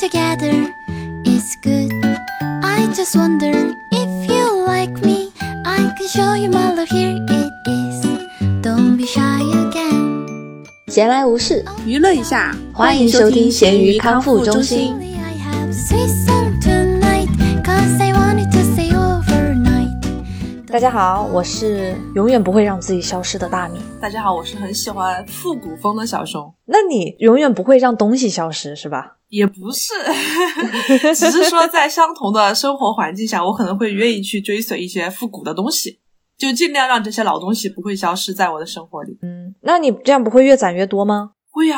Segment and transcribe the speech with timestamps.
[0.00, 0.72] together
[1.24, 1.92] is good.
[2.62, 5.32] I just wonder if you like me.
[5.64, 6.88] I can show you my love.
[6.88, 8.06] Here it is.
[8.62, 10.64] Don't be shy again.
[10.88, 14.94] 闲来无事，娱乐一下，欢迎收听咸鱼康复中心。
[20.71, 23.81] 大家好，我是永远不会让自己消失的大米。
[23.99, 29.17] 大家好，我是很喜欢复古风的小熊，那你永远不会让东西消失是吧？
[29.27, 29.93] 也不是，
[31.13, 35.99] 只是说在相同的生活环境下，我可能会愿意去追随一些复古的东西，
[36.37, 39.17] 就尽量让这些老东西不会消失在我的生活里。
[39.21, 41.31] 嗯，那你这样不会越攒越多吗？
[41.51, 41.77] 会呀、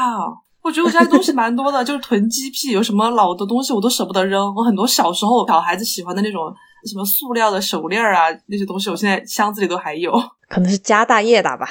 [0.63, 4.54] 我觉得我家里东西蛮多的，就是囤积癖，有什么老的东西我都舍不得扔。
[4.55, 6.54] 我很多小时候小孩子喜欢的那种
[6.90, 10.12] 什么塑料的手链啊，那些东西，我现在箱子里都还有。
[10.48, 11.70] 可能是家大业大吧。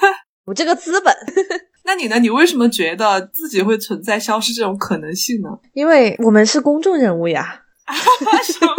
[0.44, 1.14] 我这个资本，
[1.84, 2.18] 那你呢？
[2.18, 5.48] 你为什么觉得自己会存在消失这种可能性呢？
[5.72, 7.62] 因为我们是公众人物呀，
[8.44, 8.74] 什么？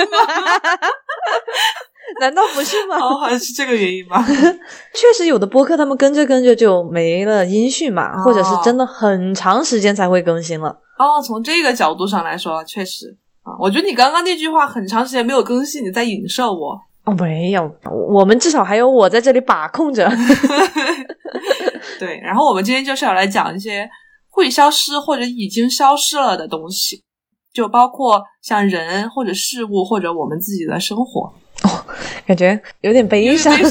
[2.21, 2.97] 难道不是吗？
[2.97, 4.23] 哦，好像是这个原因吧。
[4.93, 10.69] 确实有的播客他们跟着跟着就没了音讯嘛，哦或者是真的很长时间才会更新了。
[10.97, 16.79] 哦，从这个角度上来说，确实啊，我觉得你刚刚那句话很长时间没有更新，你在影射我。
[17.05, 17.69] 哦，没有，
[18.09, 20.09] 我们至少还有我在这里把控着。
[21.99, 23.87] 对，然后我们今天就是要来讲一些
[24.29, 27.03] 会消失或者已经消失了的东西，
[27.53, 31.31] 就包括像人或者事物或者我们自己的生活。
[32.27, 33.53] 感觉有点悲因伤。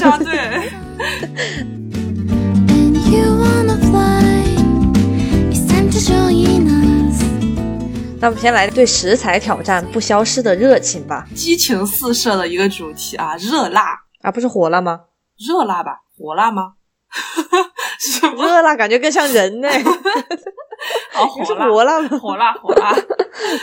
[8.17, 11.27] 那我们先来对食材挑战不消失的热情吧。
[11.35, 15.01] 激情四射的一个主题啊，热辣，啊，不是火辣吗？
[15.37, 16.73] 热辣吧，火辣吗？
[17.99, 18.43] 什么？
[18.45, 22.59] 热辣感觉更像人呢，哦，不是火辣，火辣吗？
[22.59, 22.95] 火辣，火辣。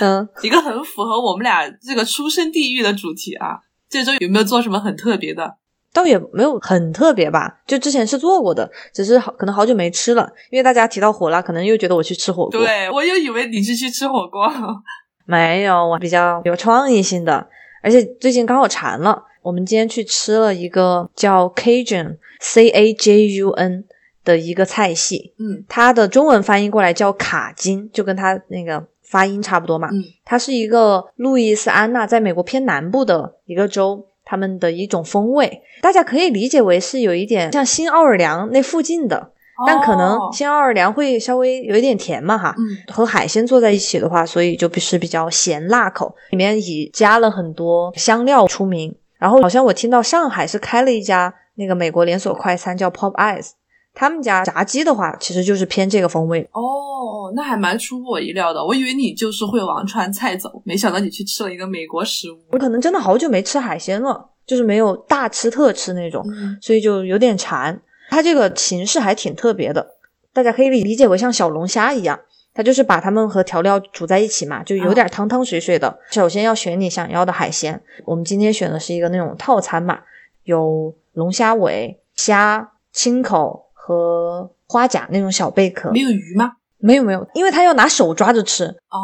[0.01, 3.59] 嗯，一个很符合我们俩这个出生地域的主题啊。
[3.93, 5.57] 这周有没有做什么很特别的？
[5.93, 14.51] 倒也没有很特别吧，就之前是做过的，只是好可能好久没吃了，因为大家提到火辣，可能又觉得我去吃火锅。，对我又以为你是去吃火锅。
[15.27, 17.47] 没有，我比较有创意性的，
[17.83, 19.23] 而且最近刚好馋了。
[19.43, 23.85] 我们今天去吃了一个叫 Cajun C A J U N
[24.25, 29.89] 的一个菜系，嗯它的中文翻译过来叫卡金，就跟它那个发音差不多嘛。
[29.93, 39.31] 嗯它是一个路易斯安那在美国偏南部的一个州，他们的一种风味，大家可以理解为是有一点像新奥尔良那附近的，
[39.67, 42.55] 但可能哦新奥尔良会稍微有一点甜嘛哈。
[42.57, 48.95] 嗯和海鲜做在一起的话，所以就不是比较咸辣口，里面以加了很多香料出名。
[49.19, 53.51] 然后好像我听到上海是开了一家那个美国连锁快餐叫 Pop Eyes，
[53.95, 56.49] 他们家炸鸡的话其实就是偏这个风味。
[56.53, 58.65] 哦，那还蛮出乎我意料的。
[58.65, 62.39] 我以为你就是会往川菜走，没想到你去吃了一个美国食物。
[62.51, 67.81] 我可能真的好久没吃海鲜了，就是没有大吃特吃那种，嗯所以就有点馋。
[68.09, 69.95] 它这个形式还挺特别的，
[70.33, 72.19] 大家可以理解为像小龙虾一样，
[72.55, 75.99] 它就是把它们和调料煮在一起嘛，就有点汤汤水水的。
[76.11, 80.01] 首先要选你想要的海鲜，我们今天选的是一个那种套餐嘛，
[80.45, 86.01] 有龙虾尾、虾、青口和花甲那种小贝壳没。
[86.01, 86.53] 有鱼吗？
[86.79, 88.99] 没有没有，因为它要拿手抓着吃，哦，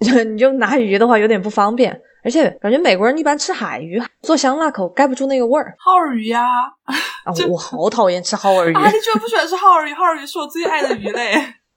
[0.00, 7.46] 你就拿鱼的话有点不方便，而且感觉美国人一般吃海鱼做香辣口盖不住那个味儿耗儿鱼呀、啊这！
[7.48, 8.86] 我好讨厌吃耗儿鱼啊！
[8.86, 9.92] 你居然不喜欢吃耗儿鱼？
[9.94, 11.32] 耗儿鱼是我最爱的鱼类。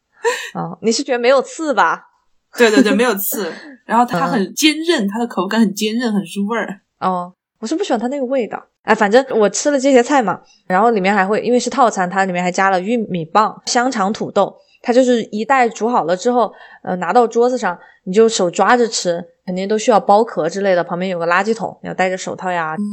[0.56, 0.78] 啊！
[0.82, 2.08] 你是觉得没有刺吧？
[2.58, 3.52] 对对对，没有刺，
[3.86, 6.82] 然后它嗯很坚韧，它的口感很坚韧，很入味儿。
[7.00, 8.62] 哦，我是不喜欢它那个味道。
[8.84, 14.56] 哎，反正我吃了这些菜嘛，然后里面还会因为是套餐，它里面还加了玉米棒、香肠、土豆。
[14.82, 16.52] 它就是一袋煮好了之后，
[16.84, 20.84] 呃，拿到桌子上，你就手抓着吃，肯定都需要剥壳之类的。
[20.84, 22.76] 旁边有个垃圾桶，你要戴着手套呀。
[22.78, 22.84] 嗯，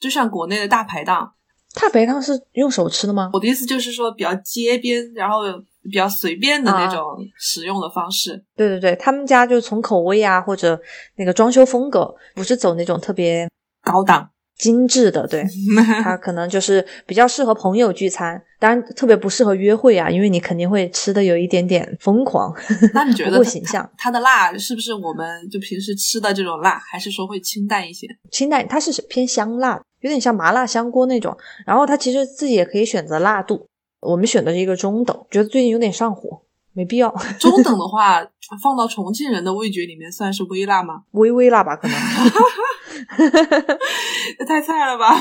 [0.00, 1.34] 就像国内的大排档。
[1.74, 3.28] 大排档是用手吃的吗？
[3.34, 5.40] 我的意思就是说，比较街边，然后
[5.82, 7.02] 比较随便的那啊种
[7.36, 8.42] 食用的方式。
[8.56, 10.80] 对对对，他们家就从口味啊或者
[11.16, 13.46] 那个装修风格，不是走那种特别
[13.82, 14.30] 高档。
[14.56, 15.44] 精致的，对，
[16.02, 22.54] 它可能就是比较适合朋友聚餐，当然特别不适合约会啊，因为你肯定会吃的有一点点疯狂，
[22.94, 23.88] 那你觉得它够形象。
[23.98, 28.06] 它的辣是不是我们就平时吃的这种辣，还是说会清淡一些？
[28.30, 31.36] 清淡，它是偏香辣，有点像麻辣香锅那种。
[31.66, 33.66] 然后它其实自己也可以选择辣度，
[34.00, 36.42] 我们选的是一个中等，觉得最近有点上火，
[36.74, 38.20] 没必要，中等的话，
[38.62, 41.02] 放到重庆人的味觉里面算是微辣吗？
[41.12, 41.96] 微微辣吧，可能。
[44.38, 45.14] 这太菜了吧！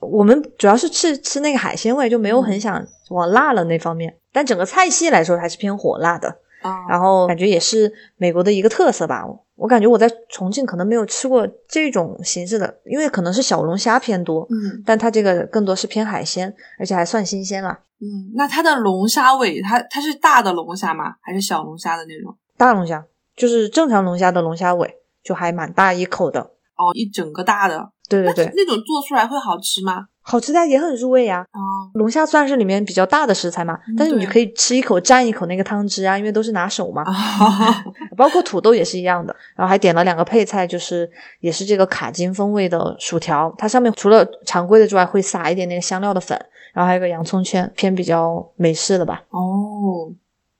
[0.00, 4.16] 我们主要是吃吃那个海鲜味，就没有很想往辣了那方面。
[4.32, 6.38] 但整个菜系来说还是偏火辣的。
[6.62, 9.24] 啊，然后感觉也是美国的一个特色吧。
[9.62, 17.78] 我感觉我在重庆可能没有吃过这种形式的，因为可能是小龙虾偏多，嗯但它这个更多是偏海鲜，而且还算新鲜啦。
[18.00, 21.14] 嗯，那它的龙虾尾，它它是大的龙虾吗？
[21.20, 22.36] 还是小龙虾的那种？
[22.56, 23.06] 大龙虾
[23.36, 26.40] 就是正常龙虾的龙虾尾，就还蛮大一口的。
[26.40, 30.08] 哦，一整个大的，对对对，那种做出来会好吃吗？
[30.24, 31.60] 好吃的也很入味呀、啊，
[31.94, 37.02] 龙虾算是里面比较大的食材嘛，但是你对可以吃一口蘸一口那个汤汁啊，因为都是拿手嘛。
[37.10, 37.84] 啊
[38.16, 41.10] 包括土豆也是一样的，然后还点了两个配菜，就是
[41.40, 46.38] 也是这个卡金风味的薯条，它上面除了常规的之外，会撒一点那个香料的粉，
[46.72, 49.24] 然后还有个洋葱圈，偏比较美式的吧。
[49.30, 50.12] 哦，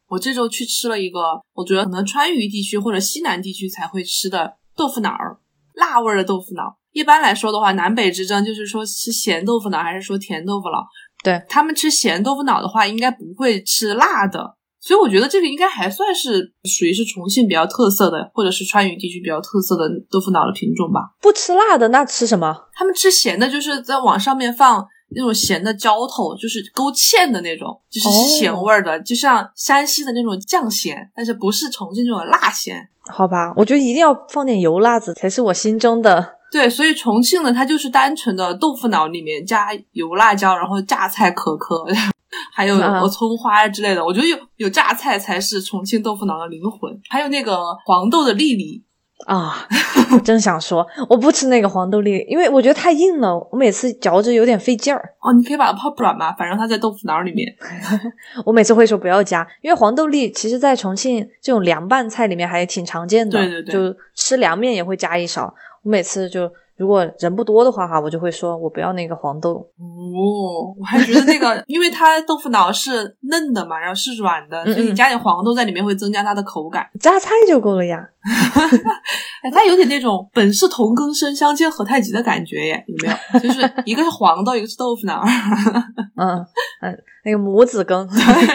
[0.09, 1.19] 我这周去吃了一个，
[1.55, 5.39] 我觉得可能川渝地区或者西南地区才会吃的豆腐脑儿，
[5.75, 6.77] 辣味儿的豆腐脑。
[6.93, 10.85] 一般来说的话，南北之争就是说吃咸豆腐脑还是说甜豆腐脑。
[11.25, 21.01] 对他们吃咸豆腐脑的话，应该不会吃辣的，所以我觉得这个应该还算是属于是重庆比较特色的，或者是川渝地区比较特色的豆腐脑的品种吧。
[21.21, 22.53] 不吃辣的那吃什么？
[22.75, 24.85] 他们吃咸的，就是在往上面放
[25.15, 32.89] 那种咸的浇头，就是勾芡的那种，就是是咸味儿的，就像山西的那种酱咸，但是不是重庆这种辣咸。
[33.13, 36.42] 好吧，我觉得一定要放点油辣子才是我心中的。
[36.53, 41.83] 对，所以重庆呢，它就是单纯的豆腐脑里面加油辣椒，然后榨菜可可，
[42.53, 44.05] 还有啊葱花之类的。
[44.05, 47.01] 我觉得有有榨菜才是重庆豆腐脑的灵魂。
[47.09, 48.85] 还有那个黄豆的粒粒，
[49.27, 49.67] 啊，
[50.13, 55.15] 我真想说，我不吃那个黄豆粒，因为我觉得太硬了，我每次嚼着有点费劲儿。
[55.23, 57.49] 哦，你可以把它泡软嘛，反正它在豆腐脑里面。
[58.45, 65.55] 我每次会说不要加，因为黄豆粒其实在重庆这种凉拌菜里面还挺常见的，对对对就吃凉面也会加一勺。
[65.83, 69.55] 我每次就如果人不多的话哈，我就会说我不要那个黄豆。
[69.79, 76.89] 哦，我还觉得那个，因为它豆腐脑是嫩的嘛，然后是软的，所以你加点黄豆在里面会增加它的口感。
[76.99, 78.01] 榨菜就够了呀。
[79.43, 83.41] 哎，它有点那种本是同根生，相煎何太急的感觉耶，有没有？
[83.41, 85.23] 就是一个是黄豆，一个是豆腐脑，
[86.17, 86.47] 嗯
[86.81, 88.09] 嗯，那个母子羹，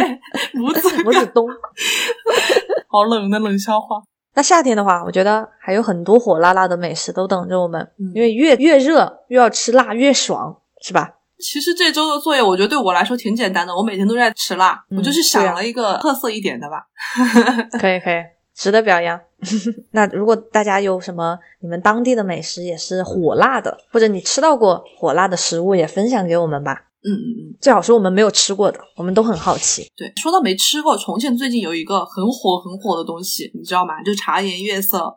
[0.54, 1.48] 母子母子冬。
[2.90, 4.02] 好冷的冷笑话。
[4.38, 11.16] 那夏天的话，我觉得还有很多火辣辣的美食都等着我们，嗯因为越越热越要吃辣越爽，是吧？
[11.40, 16.86] 其实这周的作业，我觉得对我来说挺简单的，我每天都在吃辣，嗯我就是想了一个特色一点的吧。
[17.82, 18.22] 可以可以，
[18.54, 19.20] 值得表扬。
[19.90, 26.84] 那如果大家有什么你们当地的美食也是火辣的，或者你吃到过火辣的食物，也分享给我们吧。
[27.08, 29.90] 嗯嗯嗯，最好是我们没有吃过的，我们都很好奇。
[29.96, 34.04] 对，说到没吃过，重庆最近有一个很火很火的东西，你知道吗？
[34.04, 35.12] 就茶颜悦色，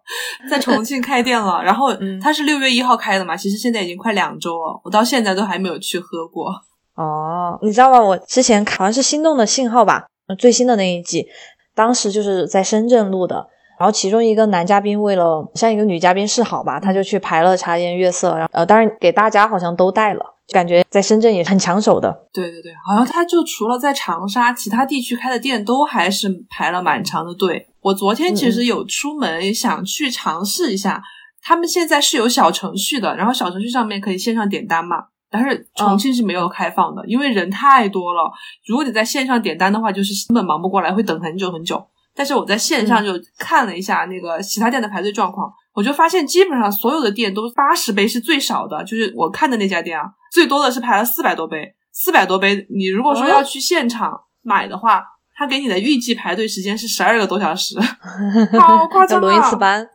[0.49, 1.63] 在重庆开店了。
[1.63, 6.47] 然后 嗯它是六月一号开的嘛，其实现在已经快两周了，我到现在都还没有去喝过。
[6.95, 8.01] 哦，你知道吗？
[8.01, 11.27] 我之前好像是《心动的信号》吧，呃最新的那一季，
[11.75, 13.47] 当时就是在深圳录的。
[13.79, 20.23] 然后其中一个男嘉宾为了向一个女嘉宾示好吧，他就去排了茶颜悦色，然后呃，当然给大家好像都带了，
[20.53, 22.27] 感觉在深圳也很抢手的。
[22.33, 27.69] 对对对，好像他就除了在长沙，其他地区开的店都还是排了蛮长的队。
[27.81, 31.03] 我昨天其实有出门想去尝试一下，
[31.43, 35.05] 他们现在是有小程序的，然后小程序上面可以线上点单嘛。
[35.33, 38.31] 但是重庆是没有开放的，因为人太多了。
[38.67, 41.81] 如果你在线上点单的话，就是根本忙不过来，会等很久很久。
[42.17, 52.67] 但是我在线上就看了一下那个其他店的排队状况，我就发现基本上所有的店都八十杯是最少的，就是我看的那家店啊，最多的是排了四百多杯，四百多杯。
[52.71, 55.03] 你如果说要去现场买的话，
[55.35, 57.79] 他给你的预计排队时间是十二个多小时，
[58.61, 59.59] 好夸 要张轮一次啊！
[59.59, 59.89] 班。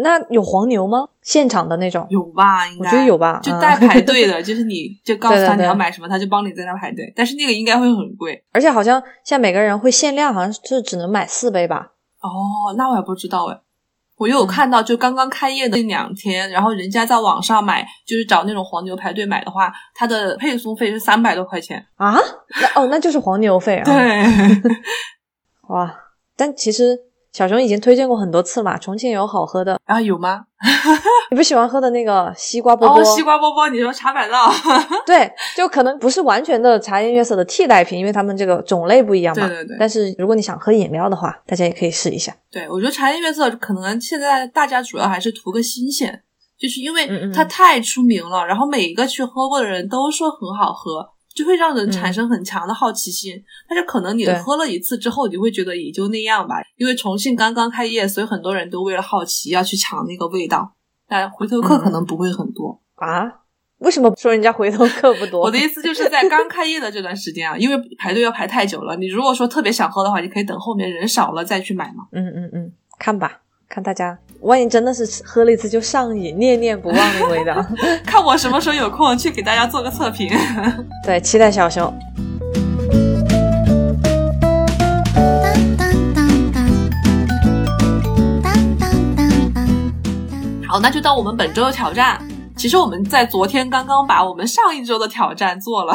[0.00, 1.08] 那有黄牛吗？
[1.22, 2.06] 现场的那种？
[2.08, 2.68] 有吧？
[2.68, 3.40] 应该我该觉得有吧。
[3.40, 7.12] 嗯就带排 队的，就是你就告诉他你要买什么，他就帮你在那排队。
[7.16, 11.92] 但是那个应该会很贵而且好像现在每个人会限量，好像是只能买四杯吧。
[12.20, 12.74] 哦。
[12.76, 13.58] 那我也不知道哎。
[14.18, 21.86] 我又有看到，就刚刚开业的那两天，然后人家在网上买，就是找那种黄牛排队买的话，它的配送费是三百多块钱。
[21.96, 22.16] 啊？
[22.60, 24.72] 那哦，那就是黄牛费啊。，对，
[25.70, 25.94] 哇！
[26.36, 26.98] 但其实
[27.32, 29.80] 小熊已经推荐过很多次嘛，重庆有好喝的。
[29.84, 30.46] 啊有吗？
[31.30, 33.00] 你不喜欢喝的那个西瓜波波？
[33.00, 34.50] 哦，西瓜波波，你说茶百道？
[35.06, 39.46] 对，就可能不是完全的茶颜悦色的替代品，因为他们这个种类不一样嘛。
[39.46, 42.34] 对对对但是如果你想喝饮料的话，大家也可以试一下。
[42.50, 46.22] 对，我觉得茶颜悦色可能现在大家主要还是图个新鲜，
[46.58, 53.40] 就是因为它太出名了，然后每一个去喝过的人都说很好喝，就会让人产生很强的好奇心。
[53.68, 60.74] 但是可能你喝了一次之后，你会觉得也就那样吧，因为重庆刚刚开业，所以很多人都为了好奇要去尝那个味道，
[61.08, 62.80] 但回头客可能不会很多。
[62.96, 63.22] 啊？
[63.78, 65.42] 为什么说人家回头客不多？
[65.46, 68.96] 我的意思就是在刚开业的这段时间啊，因为排队要排太久了。
[68.96, 72.08] 你如果说特别想喝的话，你可以等后面人少了再去买嘛。
[72.10, 77.54] 嗯嗯嗯，看吧，看大家，万一真的是喝了一次就上瘾，念念不忘的味道。
[78.06, 80.30] 看我什么时候有空去给大家做个测评。
[81.04, 81.92] 对，期待小熊。
[85.42, 86.66] 当当当当，
[88.42, 90.68] 当当当当。
[90.68, 92.18] 好，那就到我们本周的挑战。
[92.56, 95.92] 其实我们在昨天刚刚把我们上一周的挑战做了。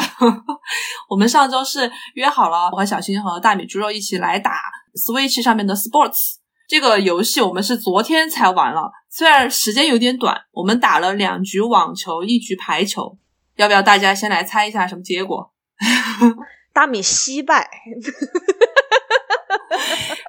[1.08, 4.52] 我们上周是约好了，我和小新和大米猪肉一起来打
[4.94, 6.43] Switch 上面的 Sports。
[6.68, 7.40] 这个游戏。
[7.40, 13.18] 我们是昨天才玩了，虽然时间有点短，我们打了两局网球，一局排球。
[13.56, 15.52] 要不要大家先来猜一下什么结果？
[16.74, 17.70] 大米惜败，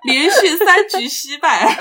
[0.04, 1.76] 连续三局惜败。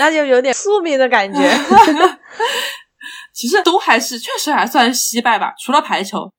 [0.00, 1.38] 那就有点宿命的感觉。
[3.34, 6.32] 其实都还是确实还算惜败吧，除了排球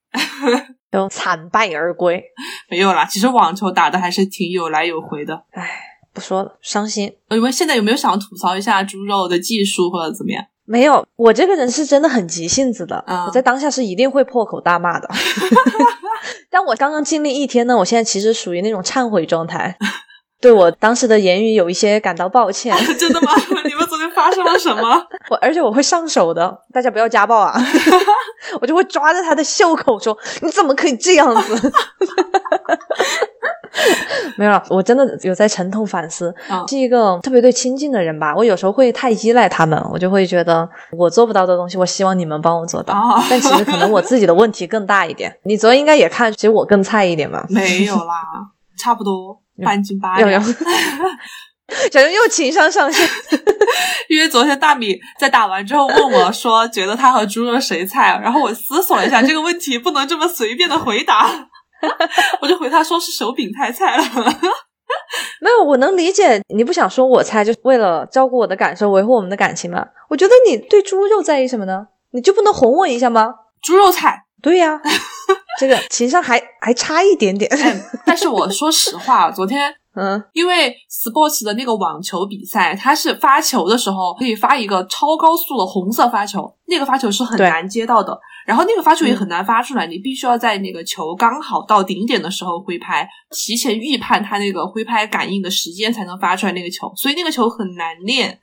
[0.90, 2.24] 都惨败而归。
[2.70, 3.06] 没有啦。
[3.06, 5.46] 其实网球打的还是挺有来有回的。
[5.52, 5.80] 唉，
[6.20, 7.16] 不说了，伤心。
[7.30, 10.44] 你们现在有没有想吐槽一下猪肉的技术或者怎么样？
[10.66, 15.10] 没有，我这个人是真的很急性子的，嗯我在当下是一定会破口大骂的。
[16.52, 19.78] 但我刚刚经历一天呢，我现在其实属于那种忏悔状态，
[20.42, 22.76] 对我当时的言语有一些感到抱歉。
[23.00, 23.32] 真的吗？
[23.66, 25.02] 你们昨天发生了什么？
[25.32, 27.60] 我而且我会上手的，大家不要家暴啊！
[28.62, 31.74] 我就会抓着他的袖口说：“你怎么可以这样子？”
[34.38, 38.34] 没有了，我真的有在沉痛反思，嗯是一个特别对亲近的人吧。
[38.36, 42.94] 我有时候会太依赖他们，我就会觉得我做不到的东西，我希望你们帮我做到。
[42.94, 45.36] 哦但其实可能我自己的问题更大一点。
[45.44, 47.46] 你昨天应该也看，其实我更菜一点吧？
[47.50, 48.16] 没有啦，
[48.78, 50.44] 差不多半斤八两。
[51.92, 53.08] 小熊又情商上线，
[54.10, 58.20] 因为昨天大米在打完之后问我说，觉得他和猪肉谁菜？
[58.24, 61.30] 然后我思索了一下，这个问题不能这么随便的回答，
[62.42, 64.04] 我就回他说是手柄太菜了。
[65.42, 69.86] 没有，我能理解你不想说我猜，就是为了照顾我的感受，维护我们的感情嘛。
[70.10, 71.88] 我觉得你对猪肉在意什么呢？
[72.12, 73.34] 你就不能哄我一下吗？
[73.62, 74.82] 猪肉菜，对呀、
[75.60, 77.50] 这个情商还还差一点点。
[77.54, 88.18] 哎，但是我说实话，昨天嗯，因为 sports 的那个网球比赛，它是发球的时候可以发一个超高速的红色发球，那个发球是很难接到的。
[88.46, 98.40] 然后那个发球也很难发出来，你必须要在那个球刚好到顶点的时候挥拍，提前预判它那个挥拍感应的时间才能发出来那个球，所以那个球很难练。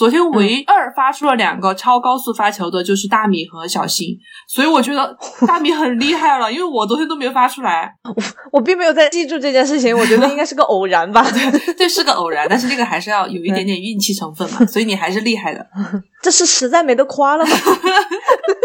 [0.00, 4.16] 昨天唯二发出了两个超高速发球的就是大米和小新，
[4.48, 5.14] 所以我觉得
[5.46, 7.94] 大米很厉害了，因为我昨天都没有发出来。
[8.04, 8.14] 我
[8.52, 11.22] 我并没有在记住这件事情，我觉得应该是个偶然吧。
[11.30, 15.66] 对，这是个偶然，但是这个还是要有一点点运气成分嘛，所以你还是厉害的。
[16.24, 17.52] 这是实在没得夸了吗？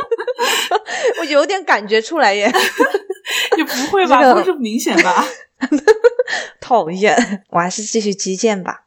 [1.19, 2.49] 我有点感觉出来耶，
[3.57, 4.21] 也不会 吧？
[4.21, 5.25] 这个不是这么明显吧？
[6.61, 8.83] 讨厌，我还是继续击剑吧。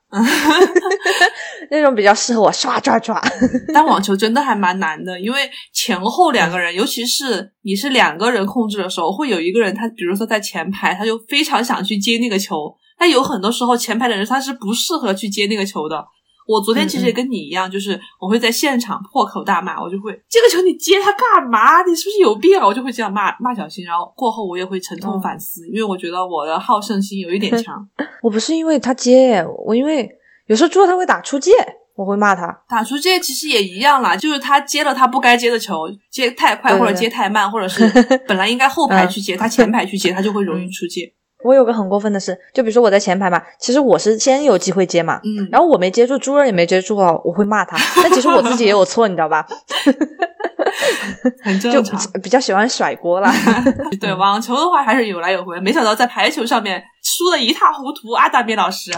[1.70, 3.20] 那种比较适合我刷刷刷。
[3.72, 16.04] 但网球真的还蛮难的，因为前后两个人，尤其是你是两个人控制的时候，会有一个人他比如说在前排，他就非常想去接那个球，但有很多时候前排的人他是不适合去接那个球的。
[16.46, 21.82] 我昨天其实也跟你一样，就是我会在现场破口大骂，我就会这个球你接它干嘛？
[21.82, 22.66] 你是不是有病啊？
[22.66, 27.86] 我就会这样骂骂小新，然后过后我也会沉痛反思，因为我觉得我的好胜心有一点强。
[28.24, 30.08] 我不是因为他接，我因为
[30.48, 31.52] 有时候猪肉他会打出界，
[31.94, 32.62] 我会骂他。
[32.68, 37.86] 打出界其实也一样啦，就是他接了他不该接的球，接太快或者接太慢，或者是
[38.26, 41.12] 本来应该后排去接，他前排去接，他就会容易出界。
[41.44, 49.46] 我有个很过分的事，就比如说我在前排嘛，其实我是先有机会接嘛，嗯，然后我没接住，猪肉也没接住哦，我会骂他，但其实我自己也有错，你知道吧？
[51.42, 52.00] 很就正常。
[52.22, 53.32] 比较喜欢甩锅啦。
[54.00, 58.28] 对网球的话还是有来有回，没想到在排球上面输的一塌糊涂啊！
[58.28, 58.92] 大斌老师，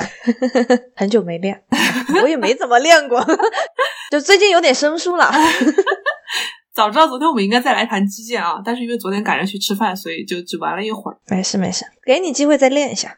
[0.96, 1.62] 很久没练，
[2.22, 3.24] 我也没怎么练过，
[4.10, 5.30] 就最近有点生疏了。
[6.72, 11.16] 早知道昨天我们应该再来盘击剑啊，但是因为昨天赶着去吃饭，所以就只玩了一会儿。
[11.28, 13.16] 没事没事，给你机会再练一下。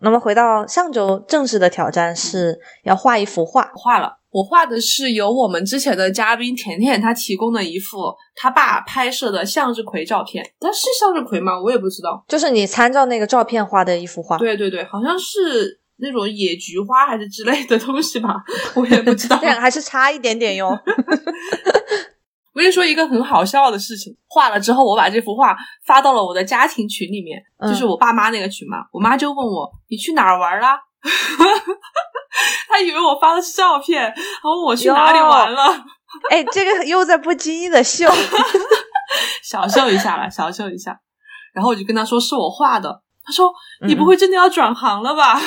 [0.00, 11.60] 那么回到上周正式的挑战是要画一幅画，画了，我画的是由我们之前的嘉宾甜甜她提供的一幅他爸拍摄的向日葵照片，但是向日葵吗？
[11.60, 12.24] 我也不知道。
[12.28, 14.38] 就是你参照那个照片画的一幅画。
[14.38, 18.36] 对对对，好像是那种野菊花还是之类的东西吧，
[18.76, 19.38] 我也不知道。
[19.42, 20.68] 这样还是差一点点哟。
[22.54, 28.78] 我跟你说一个很好笑的事情，画了之后，我把这幅画发到了我的家庭群里面，嗯就是我爸妈那个群嘛。
[28.92, 30.78] 我妈就问我：“你去哪儿玩啦？”
[32.68, 35.84] 她以为我发的是照片，然后问我去哪里玩了。
[36.30, 38.08] 哎，这个又在不经意的秀，
[39.44, 40.98] 小秀一下了，小秀一下。
[41.52, 43.52] 然后我就跟他说是我画的，他说
[43.86, 45.40] 你不会真的要转行了吧？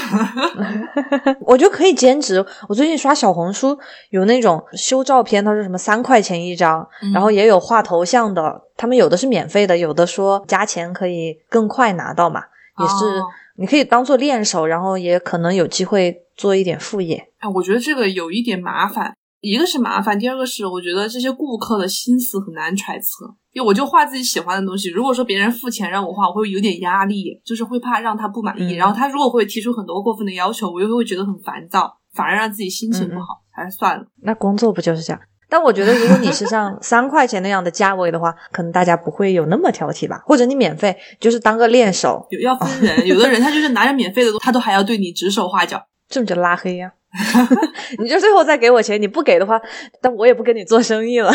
[1.42, 2.46] 我觉得可以兼职。
[2.68, 3.78] 我最近刷小红书，
[4.10, 12.42] 有那种修照片，他说什么三块钱一张，然后也有画头像的，他们有的是免费的，有的说加钱可以更快拿到嘛，
[12.80, 13.22] 也是
[13.58, 17.32] 你可以当做练手，然后也可能有机会做一点副业。
[17.40, 23.36] 哎，我觉得这个有一点麻烦，一个是麻烦，第二个是我觉得这些顾客的心思很难揣测。
[23.52, 28.76] 因为我就画自己喜欢的东西，如果说别人付钱让我画，我会有点压力，就是会怕让他不满意。
[28.76, 34.06] 然后他如果会提出很多过分的要求，我又会觉得很烦躁，反而让自己心情不好，还是算了。
[34.22, 35.22] 那工作不就是这样？
[35.52, 40.24] 但我觉得如果你是像三块钱那样的价位的话，可能大家不会有那么挑剔吧？
[40.26, 46.94] 或者你免费，就是当个练手，有要分人，有的人他就是拿着免费的，他都还要对你指手画脚，这不就拉黑呀？
[48.00, 49.62] 你就最后再给我钱，你不给的话，
[50.02, 51.30] 但我也不跟你做生意了。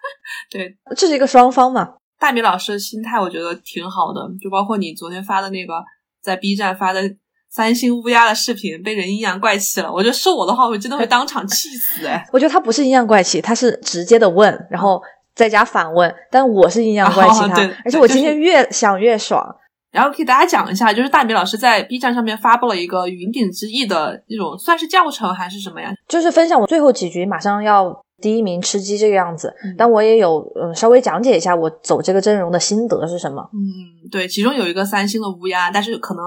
[0.50, 1.96] 对，这是一个双方嘛。
[2.18, 5.74] 大米老师的心态我觉得挺好的，就包括你昨天发的那个
[6.22, 7.02] 在 B 站发的
[7.50, 9.92] 三星乌鸦的视频，被人阴阳怪气了。
[9.92, 12.24] 我觉得是我的话，我真的会当场气死哎。
[12.32, 15.00] 我觉得他不是阴阳怪气，他是直接的问，然后
[15.34, 16.14] 再加反问。
[16.30, 19.44] 但我是阴阳怪气他，而且我今天越想越爽。
[19.90, 25.90] 然后给大家讲一下，就是大米老师在 B 站上面发布了一个云顶之弈的那种，算是教程还是什么呀？
[26.06, 29.52] 就是分享我最后几局马上要第一名吃鸡这个样子。
[29.78, 33.42] 但我也有嗯稍微讲解一下我走这个阵容的心得是什么。
[33.54, 36.22] 嗯，对，其中有一个三星的乌鸦，但是可能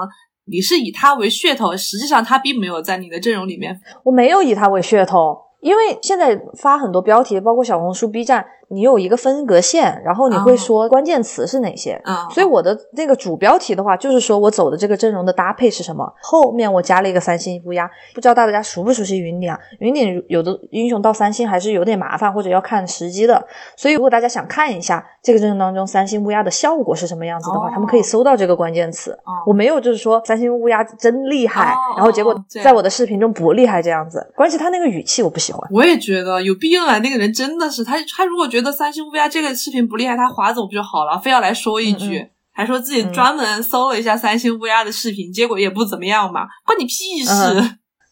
[0.46, 3.80] 你是以他为噱头，实际上他并没有在你的阵容里面。
[4.04, 8.46] 我没有以他为噱头，因为现在发很多标题，包括小红书、B 站。
[8.72, 11.92] 你有一个分隔线，然后你会说关键词是哪些？
[12.06, 16.12] 啊，所以我的那个主标题的话，就是说我走的这个阵容的搭配是什么。
[16.22, 19.60] 后面我加了一个三星乌鸦，不知道大家熟不熟悉云顶啊？
[19.80, 23.46] 云顶有的英雄到三星还是有点麻烦，或者要看时机的。
[23.76, 29.18] 所以如果大家想看一下这个阵容当中三星乌鸦的效果是什么样子的话，他们可以搜到这个关键词。
[29.46, 34.32] 我没有就是说三星乌鸦真厉害，然后结果在我的视频中不厉害这样子。
[34.36, 35.62] 关键他那个语气我不喜欢。
[35.72, 37.00] 我也觉得有病啊！
[37.00, 41.18] 那个人真的是他，他如果觉得三星乌鸦这个视频不厉害，他划走不就好了？
[41.18, 47.32] 非要来说一句，还说自己专门搜了一下三星乌鸦的视频，结果也不怎么样嘛，关你屁事！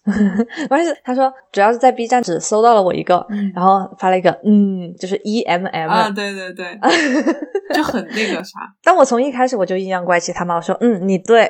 [0.67, 6.79] 关键是他说主要是在 B 站只搜到了我一个，然后发了一个嗯，就是 E M M 啊，对对对，
[7.75, 8.59] 就很那个啥。
[8.81, 11.47] 但我从一开始我就阴阳怪气他嘛，我说嗯你对，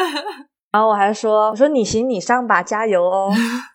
[0.72, 3.30] 然后我还说我说你行你上吧，加油哦！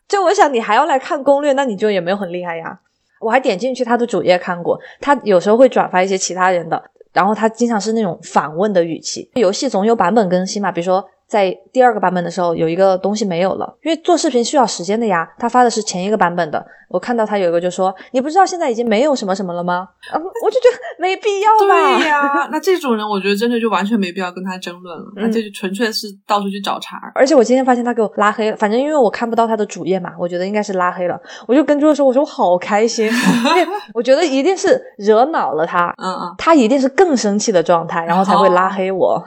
[0.08, 2.80] 就我想你还要来看攻略，那你就也没有很厉害呀。
[3.20, 6.82] 我还点进去他的主页看过，他有时候会转发一些其他人的，
[7.14, 9.30] 然后他经常是那种反问的语气。
[9.36, 11.08] 游戏总有版本更新嘛，比如说。
[11.28, 15.28] 在第二个版本的时候，有一个东西没有了，因为做视频需要时间的呀。
[15.38, 21.98] 他发的是前一个版本的，我看到他有一个就说：“你不知道现在已经没有什么什么了吗？”啊， 我就觉得没必要吧。
[22.00, 26.98] 对呀，那这种人我觉得真的就完全没必要跟他争论了，那这就纯粹是到处去找茬。
[27.14, 31.20] 而且我今天发现他给我拉黑了，反正因为我看不到他的主页嘛，我觉得应该是拉黑了。
[31.46, 33.06] 我就跟猪说：“我说我好开心，
[33.54, 39.22] 因为我觉得一定是惹恼了他，嗯嗯，他一定是更生气的状态，然后才会拉黑我。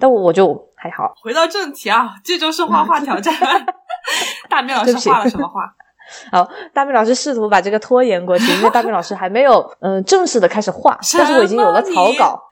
[0.00, 3.34] 但我就。”还好，回到正题啊，这周是画画挑战。
[4.48, 5.70] 大明老师画了什么画？
[6.32, 12.42] 好，大明老师试图把这个拖延过去，因为大明老师还没有嗯正式的开始画， 但是我已经有了草稿。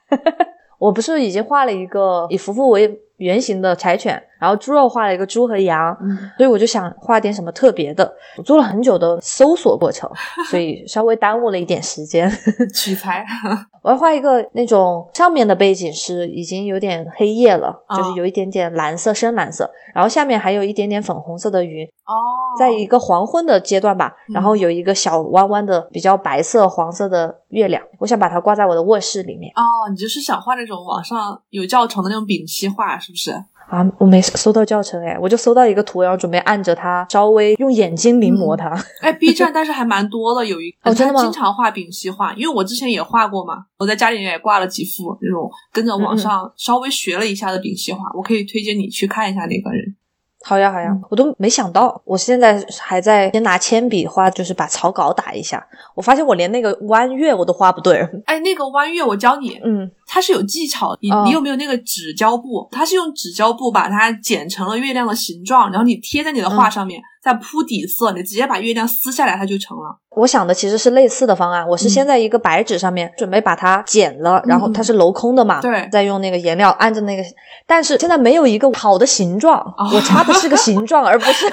[0.77, 4.21] 我不是已经画了一个以夫妇为原型的柴犬。
[4.39, 5.93] 然后猪肉画了一个猪和羊，
[6.37, 8.09] 所以我就想画点什么特别的。
[8.37, 10.09] 我做了很久的搜索过程，
[10.49, 12.31] 所以稍微耽误了一点时间。
[12.73, 13.25] 取材，
[13.83, 21.85] 我要画一个那种上面的背景是已经有点黑夜了，就是有一点点蓝色、深蓝色，然后下面还有一点点粉红色的云。
[21.85, 22.15] 哦，
[22.57, 29.51] 在一个黄昏的阶段吧，然后有一个小弯弯的比较白色、黄色的月亮，我想把它挂在我的卧室里面。
[29.57, 33.31] 哦，你就是想画那种网上有教程的那种丙烯画，是不是？
[33.69, 38.75] 啊，我没搜到教程哎，我就搜到一个图，然后准备按着它稍微用眼睛临摹它。
[38.99, 41.21] 哎，B 站但是还蛮多的，有一哦真的吗？
[41.21, 49.95] 经常画丙烯画，因为我之前也画过嘛，我在家里面也挂了几幅那种跟着网上稍微学了一下的丙烯画，我可以推荐你去看一下那个人。
[50.41, 55.65] 好呀好呀，我都没想到，我现在还在先拿铅笔画，就是把草稿打一下。
[55.93, 58.07] 我发现我连那个弯月我都画不对。
[58.25, 60.97] 哎，那个弯月我教你，嗯，它是有技巧。
[61.01, 62.67] 你你有没有那个纸胶布？
[62.71, 67.01] 它是用纸胶布把它剪成了月亮的形状，然后你贴在你的画上面。
[67.21, 69.97] 再铺底色，你直接把月亮撕下来，它就成了。
[70.15, 77.23] 我想的其实是类似的方案，我是先在一个白纸上面准备把它剪了，然后它是镂空的嘛，对，再用那个颜料按着那个，
[77.67, 81.45] 但是现在没有一个好的形状，我插的是个形状，而不是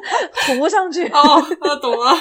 [0.46, 1.06] 涂上去。
[1.08, 2.16] 哦，我懂了。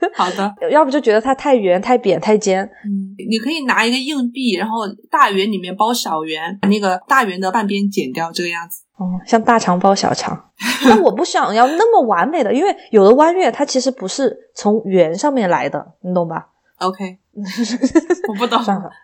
[0.14, 2.64] 好的，要不就觉得它太圆、太扁、太尖。
[2.84, 8.84] 嗯，你可以拿一个硬币，然后大圆里面包小圆，把那个大圆的半边剪掉，这个样子。
[8.96, 10.50] 哦，像大肠包小肠。
[10.84, 16.46] 但我不想要那么完美的，因为有的弯月它其实不是从圆上面来的，你懂吧
[16.78, 17.18] ？OK，
[18.28, 18.60] 我不懂，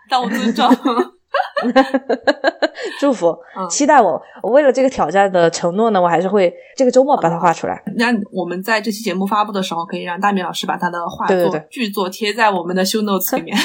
[0.09, 0.69] 但我尊重。
[3.01, 4.21] 祝福，嗯期待我。
[4.43, 7.83] 我为了这个挑战的承诺呢，我还是会这个周末把它画出来。
[7.97, 13.57] 那我们在这期节目发布的时候，可以让大米老师把他的画作、对对对剧作贴在我们的 show notes 里面。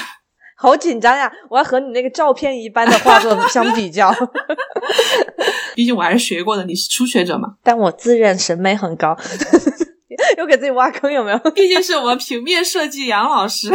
[0.62, 1.32] 好紧张呀！
[1.49, 4.13] 我要和你那个照片一般的画作相比较，
[5.73, 7.53] 毕竟我还是学过的，你是初学者嘛。
[7.63, 9.17] 但我自认审美很高。
[10.38, 11.38] 又给自己挖坑有没有？
[11.51, 13.73] 毕竟是我们平面设计杨老师。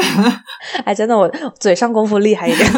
[0.85, 1.27] 哎，真的，我
[1.59, 2.71] 嘴上功夫厉害一点。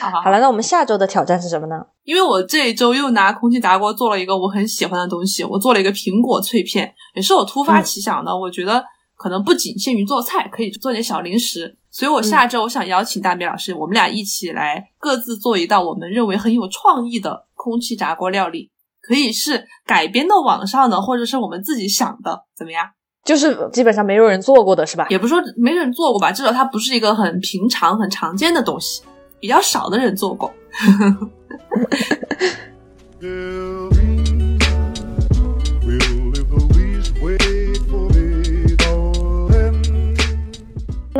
[0.00, 1.84] 好好好了，那我们下周的挑战是什么呢？
[2.04, 8.36] 因为我这一周又拿空气炸锅做了一个我很喜欢的东西，我做了一个苹果脆片，也是我突发奇想的。
[8.36, 8.82] 我觉得
[9.16, 11.76] 可能不仅限于做菜，可以做点小零食。
[11.90, 18.70] 所以我下周我想邀请大米老师，我们俩一起来各自做一道我们认为很有创意的空气炸锅料理，
[19.02, 22.86] 可以是改编的网上的，或者是我们自己想的，怎么样？
[23.24, 25.06] 就是基本上没有人做过的是吧？
[25.10, 29.02] 也不是说没人做过吧，至少它不是一个很平常、很常见的东西，
[29.40, 30.52] 比较少的人做过。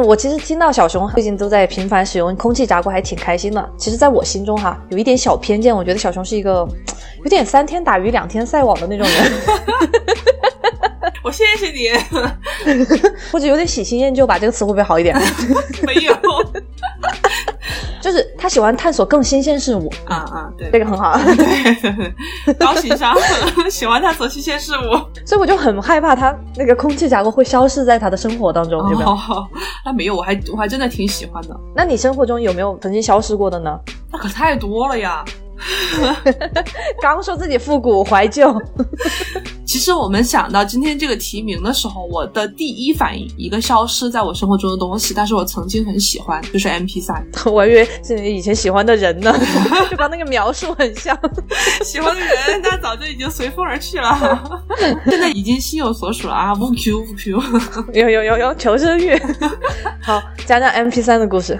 [0.02, 3.70] 我其实听到小熊最近都在频繁使用空气炸锅，还挺开心的。
[3.76, 6.66] 其实，在我心中哈，有一点小偏见，我觉得小熊是一个
[7.22, 9.32] 有点三天打鱼两天晒网的那种人，
[11.22, 11.90] 我谢谢你，
[13.30, 14.38] 或者有点喜新厌旧吧。
[14.38, 15.14] 这个词会不会好一点？
[15.86, 16.14] 没有，
[18.00, 21.18] 就是他喜欢探索更新鲜事物，啊啊，对这个很好。
[21.18, 23.14] 对，高情商，
[23.70, 24.92] 喜欢探索新鲜事物。
[25.26, 29.10] 所以我就很害怕他那个空气炸锅会消失在他的生活当中，有没有？
[29.10, 29.46] 哦，
[29.84, 33.78] 那没有，我还我还真的挺喜欢的，那你生活中有没有曾经消失过的呢？
[34.10, 35.24] 那可太多了呀。
[37.00, 38.54] 刚说自己复古怀旧，
[39.66, 47.24] 其实我们想到今天这个提名的时候，我的第一反应，一个消失在我生活中的东西，但是我曾经很喜欢，就是 MP 三。
[47.52, 49.32] 我以为是你以前喜欢的人呢，
[49.90, 51.16] 就刚那个描述很像。
[51.84, 54.42] 喜欢的人，他早就已经随风而去了，
[55.06, 56.54] 现在已经心有所属了啊！
[56.54, 57.40] 不 Q 不 Q。
[57.92, 59.16] 有有有有求生欲。
[60.02, 61.58] 好，讲讲 MP 三的故事。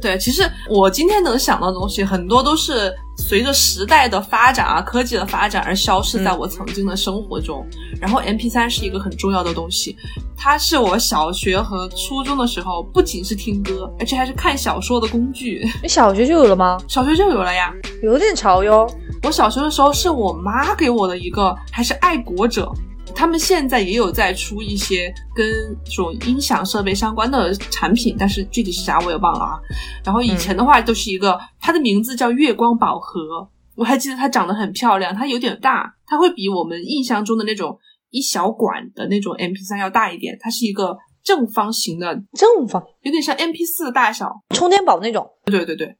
[0.00, 7.64] 对，其实我今天能想到的东西，很多都是随着时代的发展啊、科技的发展而消失在我曾经的生活中。
[8.00, 9.96] 然后 MP 3是一个很重要的东西，
[10.36, 15.66] 它是我小学和初中的时候不仅是听歌，而且还是看小说的工具。
[15.82, 16.76] 你小学就有了吗？
[16.88, 17.72] 小学就有了呀。
[18.02, 18.86] 有点潮哟。
[19.22, 22.70] 我小学的时候是我妈给我的一个，还是爱国者。
[23.14, 25.46] 他们现在也有在出一些跟
[25.84, 29.60] 这种音响设备相关的产品，但是具体是啥我也忘了啊。
[30.04, 37.78] 然后以前的话都是一个，它的名字叫月光宝盒，我还记得它长得很漂亮，它有点大，它会比我们印象中的那种
[38.10, 45.28] 一小管的那种 MP 3要大一点，它是一个正方形的，正方有点像 MP 4的大小，充电宝那种。
[45.44, 45.96] 对对对，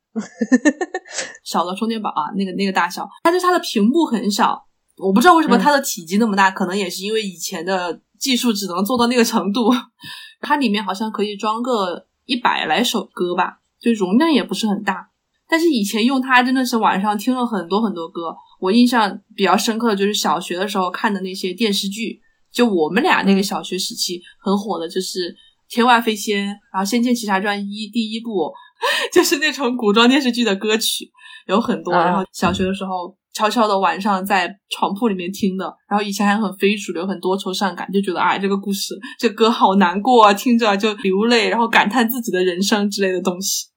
[1.44, 4.64] 小的充电宝啊，那个那个大小，但是它的屏幕很小，
[5.02, 9.70] 我不知道为什么它的体积那么大，可能也是因为以前的技术只能做到那个程度。
[10.40, 15.08] 它里面好像可以装个一百来首歌吧，就容量也不是很大。
[15.48, 22.20] 但是以前用它真的是晚上听了很多很多歌，我印象比较深刻的就是小学的时候看的那些电视剧，
[22.52, 25.18] 就我们俩那个小学时期很火的，就是
[25.68, 28.52] 《天外飞仙》，然后《仙剑奇侠传一》第一部，
[29.12, 31.10] 就是那种古装电视剧的歌曲
[31.46, 31.92] 有很多。
[31.92, 43.68] 啊然后小学的时候悄悄的晚上在床铺里面听的，然后以前还很非主流，很多愁善感，就觉得哎这个故事这歌好难过啊，听着就流泪，然后感叹自己的人生之类的东西，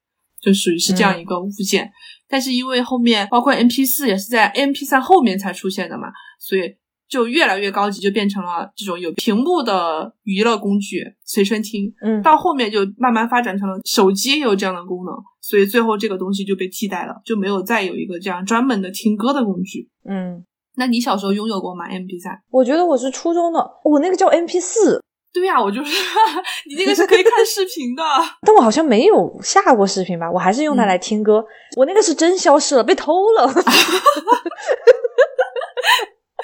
[0.42, 1.90] 就属于是这样一个物件。
[2.28, 6.08] 但是因为后面包括 MP 四也是在 MP 三后面才出现的嘛，
[6.40, 6.62] 所以
[7.10, 11.94] 就越来越高级，就变成了这种有屏幕的娱乐工具，随身听。
[12.02, 19.90] 嗯，到后面就慢慢发展成了手机也有这样的功能，所以最后这个东西就被替代了，就没有再有一个这样专门的听歌的工具。
[20.10, 20.44] 嗯，
[20.78, 22.42] 那你小时候拥有过吗？MP 三？
[22.50, 25.02] 我觉得我是初中的，我那个叫 MP 四，
[25.34, 25.92] 对呀、我就是
[26.68, 28.04] 你那个是可以看视频的。
[28.42, 31.46] 但我好像没有下过视频吧，我还是用它来听歌。
[31.78, 33.48] 我那个是真消失了，被偷了。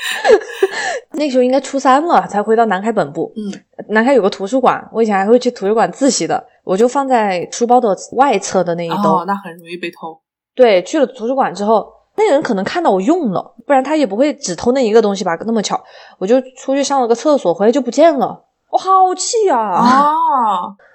[1.13, 3.31] 那个时候应该初三了，才回到南开本部。
[3.35, 3.51] 嗯，
[3.89, 9.17] 南开有个图书馆，我以前还会去图书馆自习的，我就放在书包的外侧的那一兜。
[9.17, 10.19] 哦，那很容易被偷。
[10.55, 11.87] 对，去了图书馆之后，
[12.17, 15.37] 那个人可能看到我用了，不然他也不会只偷那一个东西吧？
[15.45, 15.81] 那么巧，
[16.17, 18.45] 我就出去上了个厕所，回来就不见了。
[18.71, 19.59] 我好气啊！
[19.59, 19.83] 啊，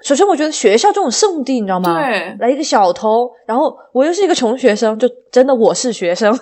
[0.02, 6.34] 首先，我觉得学校这种圣地，你知道吗？，对，来一个小偷，然后我又是一个穷学生，就真的我是学生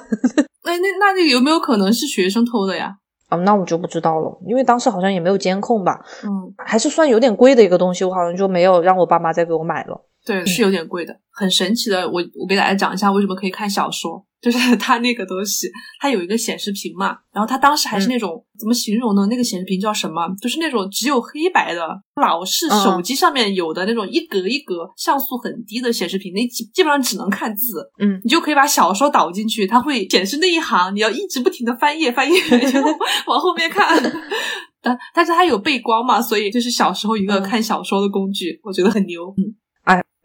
[0.65, 2.97] 那那那那有没有可能是学生偷的呀？
[3.29, 10.05] 啊，那我就不知道了，因为当时好像也没有监控吧，嗯，还是算有点贵的一个东西，我好像就没有让我爸妈再给我买了。
[10.25, 12.09] 对，是有点贵的，很神奇的。
[12.09, 15.69] 我我给大家讲一下为什么可以看小说，就是 它那个东西，
[16.01, 19.27] 它有一个显示屏嘛，然后它当时还是那种、怎么形容呢？
[19.29, 20.27] 那个显示屏叫什么？
[20.41, 21.87] 就是那种只有黑白的，
[22.21, 32.41] 老式嗯手机上面有的那种一格一格像素很低的显示屏，那基基本上只能看字，嗯，你就可以把小说导进去，它会显示那一行，你要一直不停的翻页翻页，
[32.73, 32.91] 然后
[33.29, 34.01] 往后面看。
[34.81, 39.35] 但但是它有背光嘛，所以就是小时候一个嗯看小说的工具，我觉得很牛。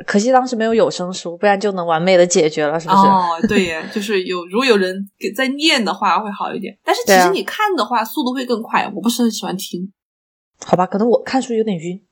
[0.06, 3.00] 可惜当时没有有声书，不然就能完美的解决了，是不是？
[3.02, 9.92] 哦，对耶，就是有如果有人给在念的话会好一点，但是其实你看的话速度会更快，我不是很喜欢听。
[10.66, 12.02] 好吧，可能我看书有点晕。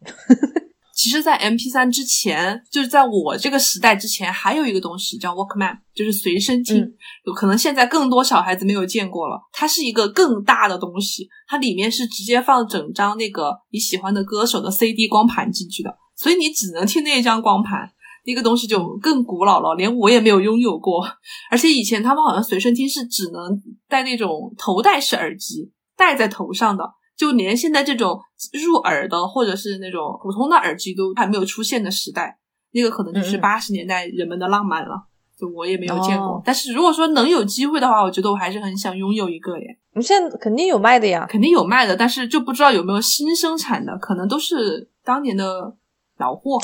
[0.97, 6.82] 其实，在 M P 三之前，就是在我这个时代之前，还有一个东西叫 Walkman，就是随身听。
[6.82, 6.93] 嗯
[7.26, 9.38] 有可能现在更多小孩子没有见过了。
[9.52, 17.91] 它是一个更大的东西，它里面是直接放整张那个你喜欢的歌手的 C D 光盘进去的，所以你只能听那一张光盘。
[18.25, 21.01] 那个东西就更古老了，连我也没有拥有过。
[21.49, 26.84] 而且以前他们好像随身听是只能戴那种头戴式耳机，戴在头上的，
[27.15, 28.19] 就连现在这种
[28.65, 32.38] 入耳的或者是那种普通的耳机都还没有出现的时代，
[32.73, 35.08] 那个可能就是八十年代人们的浪漫了。
[35.39, 39.65] 就我也没有见过，哦但是如果说能有机会的话，我觉得我还是很想拥有一个耶。
[39.93, 41.25] 你现在肯定有卖的呀。
[41.30, 45.73] 肯定有卖的，但是就不知道有没有新生产的，可能都是当年的
[46.17, 46.58] 老货，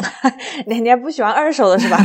[0.68, 1.98] 你 你还不喜欢二手的是吧？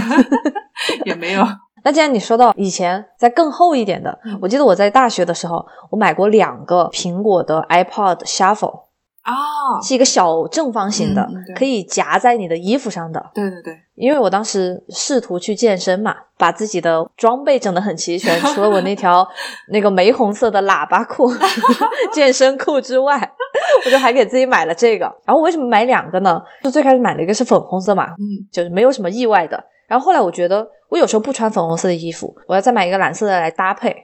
[1.05, 1.45] 也没有。
[1.85, 8.81] 那既然你说到以前在更厚一点的，嗯我记得我在大学的时候，我买过两个苹果的 iPod Shuffle，
[9.29, 13.23] 啊，是一个小正方形的，可以夹在你的衣服上的。
[13.35, 19.27] 对对对，因为我当时试图去健身嘛，把自己的装备整得很齐全， 除了我那条
[19.71, 21.31] 那个玫红色的喇叭裤、
[22.11, 23.19] 健身裤之外，
[23.85, 25.05] 我就还给自己买了这个。
[25.27, 26.43] 然后我为什么买两个呢？
[26.63, 29.63] 就最开始买了一个是粉红色嘛，嗯，就是没有什么意外的。
[29.87, 33.95] 然后后来我觉得我有时候不穿粉红色的衣服，我要再买一个蓝色的来搭配，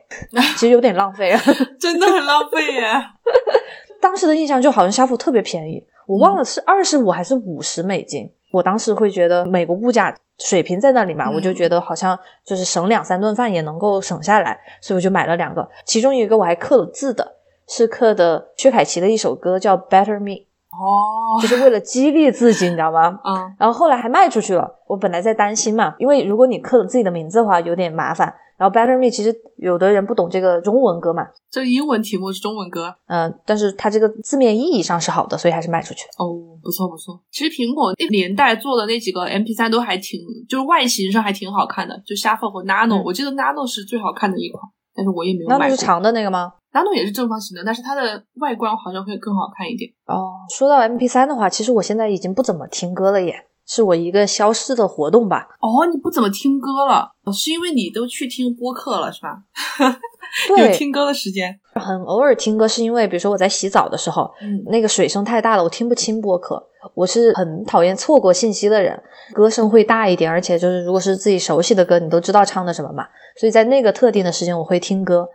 [0.57, 1.41] 其实有点浪费啊。
[1.81, 2.83] 真的很浪费耶。
[4.05, 8.31] 当时的印象就好像夏普特别便宜，我忘了是二十五还是五十美金。
[8.53, 15.67] 我当时会觉得美国物价水平在那里嘛，嗯我就觉得好像就是省两三顿饭也能够省下来，所以我就买了两个。
[15.87, 17.37] 其中一个我还刻了字的，
[17.67, 20.31] 是刻的薛凯琪的一首歌叫《Better Me》，
[20.71, 23.19] 哦，就是为了激励自己，你知道吗？
[23.25, 24.71] 嗯，然后后来还卖出去了。
[24.87, 28.35] 我本来在担心嘛，因为如果你刻了自己的名字的话，有点麻烦。
[28.57, 32.95] 然后 Better Me 其实有的人不懂这个中文歌嘛，这个英文题目是中文歌。
[33.07, 36.05] 嗯、但是它这个字面意义上是好的，所以还是卖出去。
[36.19, 37.21] 哦，不错不错。
[37.31, 44.63] 其实苹果那个年代做的那几个 MP 3都还挺，就是外形上还挺好看的，就 Shuffle 和 Nano，、嗯我记得 Nano 是最好看的一款，
[44.95, 45.75] 但是我也没有那买过。
[45.75, 49.91] 不是长的那个吗？Nano 也是正方形的，但是它的外观好像会更好看一点。
[50.07, 53.35] 哦，说到 MP 3的话，其实我现在已经不怎么听歌了耶，
[53.67, 55.49] 是我一个消失的活动吧。
[55.61, 59.43] 哦，你不怎么听歌了，是因为你都去听播客了是吧？
[60.51, 61.59] 有对，听歌的时间。
[61.75, 66.63] 很偶尔听歌，是因为比如说我在洗澡的时候，嗯，那个水声太大了，我听不清播客。
[66.95, 69.01] 我是很讨厌错过信息的人，
[69.33, 73.07] 歌声会大一点，而且就是如果是自己熟悉的歌，你都知道唱的什么嘛，
[73.39, 75.27] 所以在那个特定的时间我会听歌，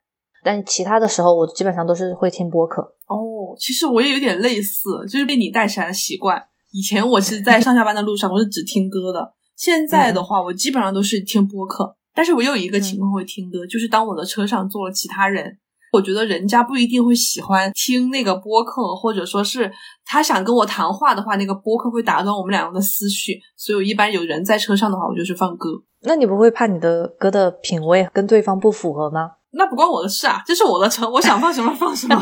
[0.44, 2.82] 但其他的时候我基本上都是会听播客。
[3.08, 6.46] 哦，其实我也有点类似，就是被你带起来的习惯。
[6.72, 9.34] 以前我是在上下班的路上，我是只听歌的。
[9.56, 11.96] 现在的话，我基本上都是听播客。
[12.14, 15.58] 但是我又有一个情况会听歌，就是当我的车上坐了其他人，
[15.94, 19.72] 我觉得人家不一定会喜欢听那个播客，或者说是
[20.06, 23.40] 他想跟我谈话的话，那个播客会打断我们两个的思绪。
[23.58, 25.70] 所以我一般有人在车上的话，我就是放歌。
[26.02, 29.32] 那你不会怕你的歌的品味跟对方不符合吗？
[29.52, 32.16] 那不关我的事啊，这是我的车，我想放什么放什么。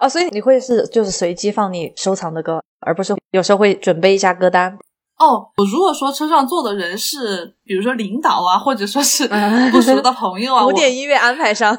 [0.00, 4.78] 啊， 所以你会是就是随机放你收藏的歌，而不是有时候会准备一下歌单。
[5.18, 11.74] 哦，我如果说车上坐的人是，比如说领导啊，或者说是嗯不熟的朋友啊， 古典音乐安排上，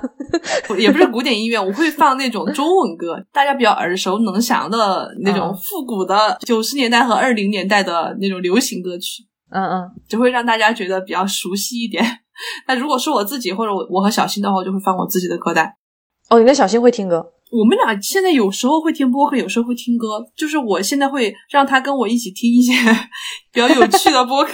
[0.75, 12.03] 也不是古典音乐，我会放那种中文歌，大家比较耳熟能详的那种嗯复古的九十年代和二零年代的那种流行歌曲，嗯嗯，就会让大家觉得比较熟悉一点。
[12.67, 15.71] 那如果是我自己或者我我和小新的话，我就会放我自己的歌单。
[16.29, 20.21] 哦，你跟小新会听歌，我们俩现在有时候会听播客，有时候会听歌。
[20.35, 22.73] 就是我现在会让他跟我一起听一些
[23.53, 24.53] 比较有趣的播客，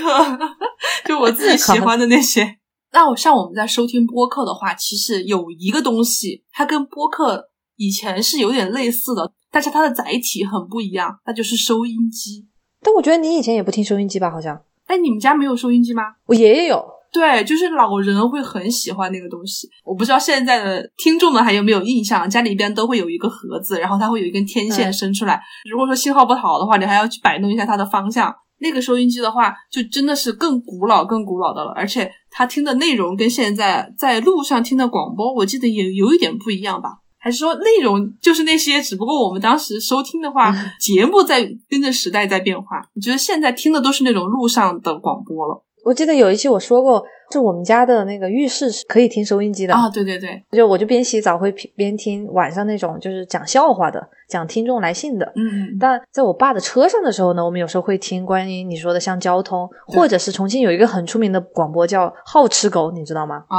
[1.05, 2.57] 就我自己喜欢的那些。
[2.91, 12.45] 那我像我们在收听播客的话，其实有一个东西，它跟播客以前是有点类似的，但是它的载体很不一样，那就是收音机。
[12.83, 14.29] 但我觉得你以前也不听收音机吧？
[14.29, 16.03] 好像哎，你们家没有收音机吗？
[16.27, 16.92] 我爷爷有。
[17.13, 19.69] 对，就是老人会很喜欢那个东西。
[19.85, 25.39] 我不知道现在的听众们还有没有印象，家里边都会有一个盒子，然后它会有一根天线嗯伸出来。
[25.69, 28.33] 如果说信号不好的话，你还要去摆弄一下它的方向。
[28.59, 36.89] 那个收音机的话，就真的是更古老、更古老的了，而且它听的内容跟现在在路上听的广播，我记得也有一点不一样吧？
[37.19, 42.77] 还是说内容就是那些，只不过我们当时收听的话，节目在跟着时代在变化。
[42.95, 49.89] 我觉得现在听的都是那种路上的广播了我记得有一期我说过，就我们家的那个浴室是可以听收音机的啊！
[49.89, 55.25] 对对对，就我就边洗澡会边听晚上那种就是讲笑话的，讲听众来信的。
[55.35, 63.43] 嗯，但在我爸的车上的时候呢，我们有时候会听关于你说的像交通，或者是重庆有一个很出名的广播叫“好吃狗”，你知道吗？
[63.49, 63.57] 啊，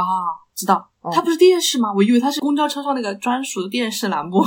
[0.54, 1.92] 知道，哦它不是电视吗？
[1.94, 4.38] 我以为它是公交车上那个专属的电视栏目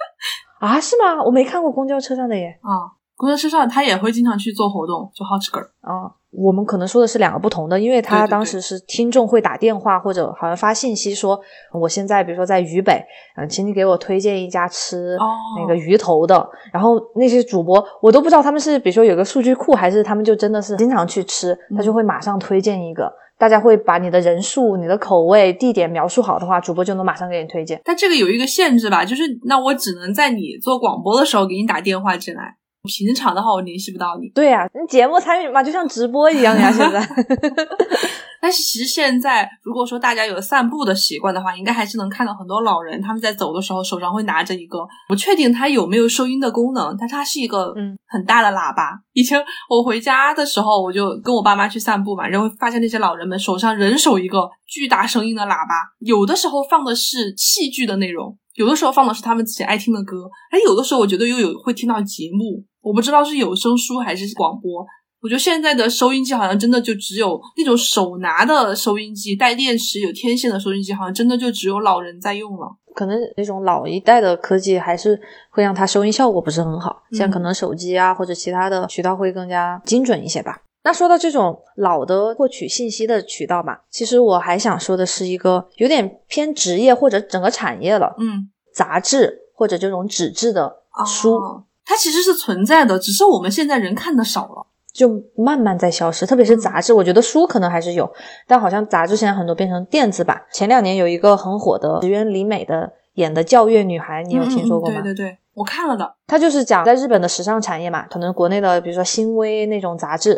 [0.60, 1.22] 啊，是吗？
[1.24, 2.58] 我没看过公交车上的耶。
[2.60, 3.00] 啊。
[3.16, 5.94] 公交车上他也会经常去做活动，就好吃狗啊。
[5.94, 11.40] 哦，我们可能说的是两个不同的，因为他当时是听众会打电话或者好像发信息说，
[11.72, 13.02] 我现在比如说在渝北，
[13.36, 15.26] 嗯、请你给我推荐一家吃哦
[15.60, 16.48] 那个鱼头的。
[16.72, 23.12] 然后那些主播我都不知道他们是比如说有个数据库，还是他们就真的是经常去吃，他就会马上推荐一个。
[23.36, 27.80] 大家会把你的人数、你的口味、地点描述好的话，主播就能马上给你推荐。
[27.84, 34.28] 但这个有一个限制吧，就是那我只能在你做广播的时候给你打电话进来，平常的话我联系不到你。
[34.30, 37.06] 对呀、你节目参与嘛，就像直播一样呀， 现在。
[38.40, 49.00] 但是其实现在，如果说大家有散步的习惯的话，应该还是能看到很多老人他们在走的时候手上会拿着一个，不确定它有没有收音的功能，但它是一个嗯很大的喇叭。
[49.14, 64.86] 以前我回家的时候，我就跟我爸妈去散步嘛，然后发现那些老人们手上人手一个巨大声音的喇叭，有的时候放的是戏剧的内容，有的时候放的是他们自己爱听的歌，哎，有的时候我觉得又有会听到节目，我不知道是有声书还是广播。
[65.20, 72.76] 我觉得现在的收音机好像真的就只有那种手拿的收音机，带电池、有天线的收音机，好像真的就只有老人在用了。
[72.94, 75.18] 可能那种老一代的科技还是
[75.50, 80.60] 会让它收音效果不是很好，嗯像可能手机啊或者其他的渠道会更加精准一些吧。
[80.84, 94.66] 那说到这种老的获取信息的渠道嘛，其实我还想说的是一个有点偏职业或者整个产业了，嗯，杂志或者这种纸质的书、哦它其实是存在的，只是我们现在人看的少了。
[94.94, 98.10] 就慢慢在消失，特别是杂志，我觉得书可能还是有，
[98.46, 100.40] 但好像杂志现在很多变成电子版。
[100.52, 105.00] 前两年有一个很火的石原里美的演的教育女孩，你有听说过吗？
[105.00, 106.14] 嗯嗯对对对，我看了的。
[106.26, 110.34] 它就是讲在日本的时尚产业嘛，可能国内的比如说新微那种杂志，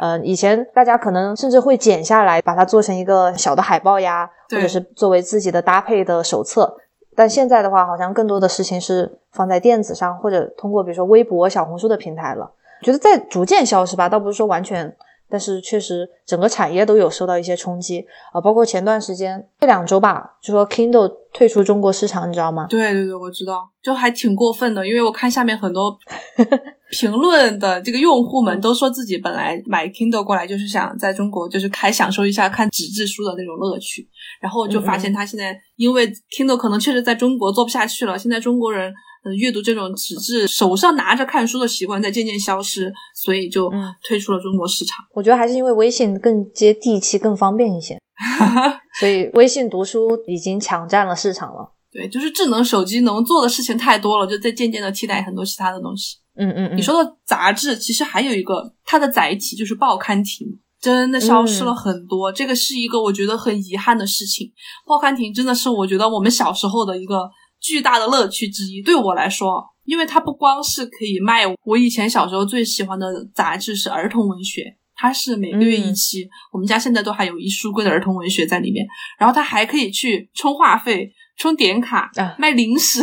[0.00, 6.76] 嗯， 呃，以前大家可能甚至会剪下来，把它做成一个小的海报呀，或者是作为自己的搭配的手册。
[7.14, 12.50] 但现在的话，好像更多的事情是放在电子上，或者通过比如说微博、小红书的平台了。
[12.82, 14.96] 觉得在逐渐消失吧，倒不是说完全，
[15.32, 18.00] 但是确实整个产业都有受到一些冲击。
[18.32, 22.66] 啊、呃包括前段时间这两周吧，就说 Kindle 退出中国市场，你知道吗？
[22.68, 25.98] 对对对，我知道，就还挺过分的，因为我看下面很多
[26.92, 34.06] 评论的这个用户们都说自己本来买 Kindle 过来就是想在中国就是开享受一下看纸质书的那种乐趣，
[34.42, 38.92] 然后就发现他现在因为 Kindle 可能确实在中国做不下去了，现在中国人
[39.24, 45.04] 嗯阅读这种纸质手上拿着看书的习惯在渐渐消失，所以就嗯退出了中国市场。
[45.14, 47.98] 我觉得还是因为微信更接地气、更方便一些，
[48.98, 51.72] 所以微信读书已经抢占了市场了。
[51.92, 56.16] 对，就是智能手机能做的事情太多了，就在渐渐的替代很多其他的东西。
[56.34, 60.46] 嗯嗯嗯，你说的杂志，其实还有一个它的载体就是报刊亭，
[60.80, 62.32] 真的消失了很多。
[62.32, 64.50] 这个是一个我觉得很遗憾的事情。
[64.86, 67.28] 报刊亭真的是我觉得我们小时候的一个
[67.62, 68.82] 巨大的乐趣之一。
[68.82, 74.76] 对我来说，因为它不光是可以卖我以前小时候最喜欢的杂志是儿童文学。
[74.94, 78.86] 它是每个月一期，我们家现在都还有一书柜的儿童文学在里面。
[79.18, 83.02] 然后它还可以去充话费、充点卡、啊卖零食，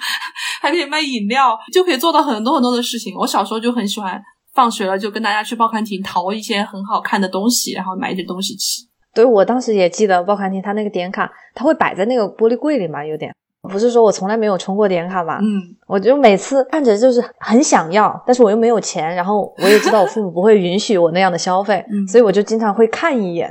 [0.62, 3.14] 还可以卖饮料，就可以做到很多很多的事情。
[3.16, 4.18] 我小时候就很喜欢，
[4.54, 8.82] 放学了就跟大家去报刊亭淘一些很好看的东西，然后买一点东西吃。
[9.12, 13.34] 对我当时也记得报刊亭它那个点卡，它会摆在那个玻璃柜里嘛，有点。
[13.66, 23.50] 不是说我从来没有充过点卡嘛，嗯，我就每次看着就是很想要，但是我又没有钱，然后我也知道我父母不会允许我那样的消费，嗯所以我就经常会看一眼。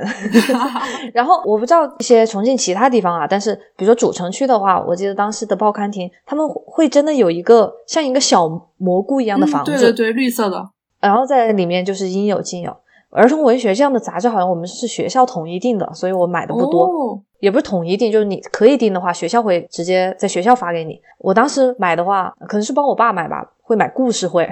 [1.13, 8.47] 然后我不知道一些重庆其他地方啊，但是比如说主城区的话，我记得当时的报刊亭，他们会真的有一个像一个小
[8.77, 12.75] 蘑菇一样的嗯房子，对对对，绿色的，然后在里面就是应有尽有。
[13.11, 16.83] 儿童文学这样的杂志好像我们是学校统一定的，所以我买的不多。
[16.83, 20.99] 哦，也不是统一订，就是你可以订的话，学校会直接在学校发给你。
[21.19, 24.41] 我当时买的话，可能是帮我爸买吧，会买故事会。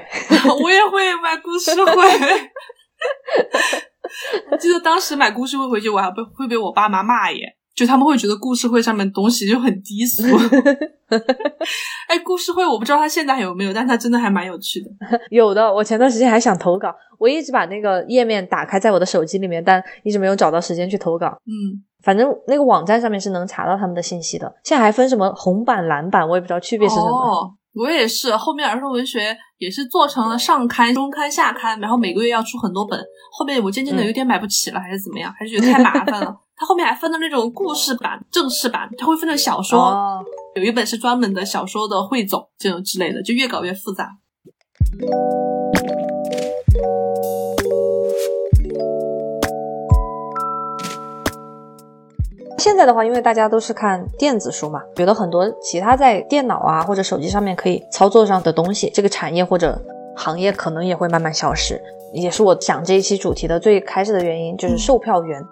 [0.61, 1.89] 我也会买故事会。
[4.51, 10.23] 我记得当时买故事会回去，我还被会被我爸妈骂耶，就他们会觉得故事会上面东西就很低俗。
[12.07, 14.89] 哎，故事会我不知道它现在还有没有，但它真的还蛮有趣的。
[15.29, 21.27] 有的，我前段时间还想投稿，我一直把那个页面打开在我的手机里面，但一直没有找到时间去投稿。
[21.45, 24.51] 嗯，反正那个网站上面是能查到他们的信息的。
[24.63, 27.07] 现在还分什么红版、蓝版，我也不知道区别是什么。
[27.09, 32.99] 哦，我也是，后面儿童文学也是做成了上刊、中刊、下刊，然后每个月要出很多本。
[33.31, 35.31] 后面我渐渐的有点买不起了，还是怎么样？
[35.37, 36.35] 还是觉得太麻烦了。
[36.55, 40.23] 它后面还分了那种故事版、正式版，它会分成小说，哦，
[40.55, 44.17] 有一本是专门的小说的汇总，这种之类的，就越搞越复杂。
[52.59, 59.81] 现在的话，因为大家都是看电子书嘛，觉得很多其他在电脑啊或者手机上面可以操作上的东西，这个产业或者
[60.15, 61.81] 行业可能也会慢慢消失。
[62.13, 65.47] 也是我讲这一期主题的最开始的原因，就是售票员，嗯，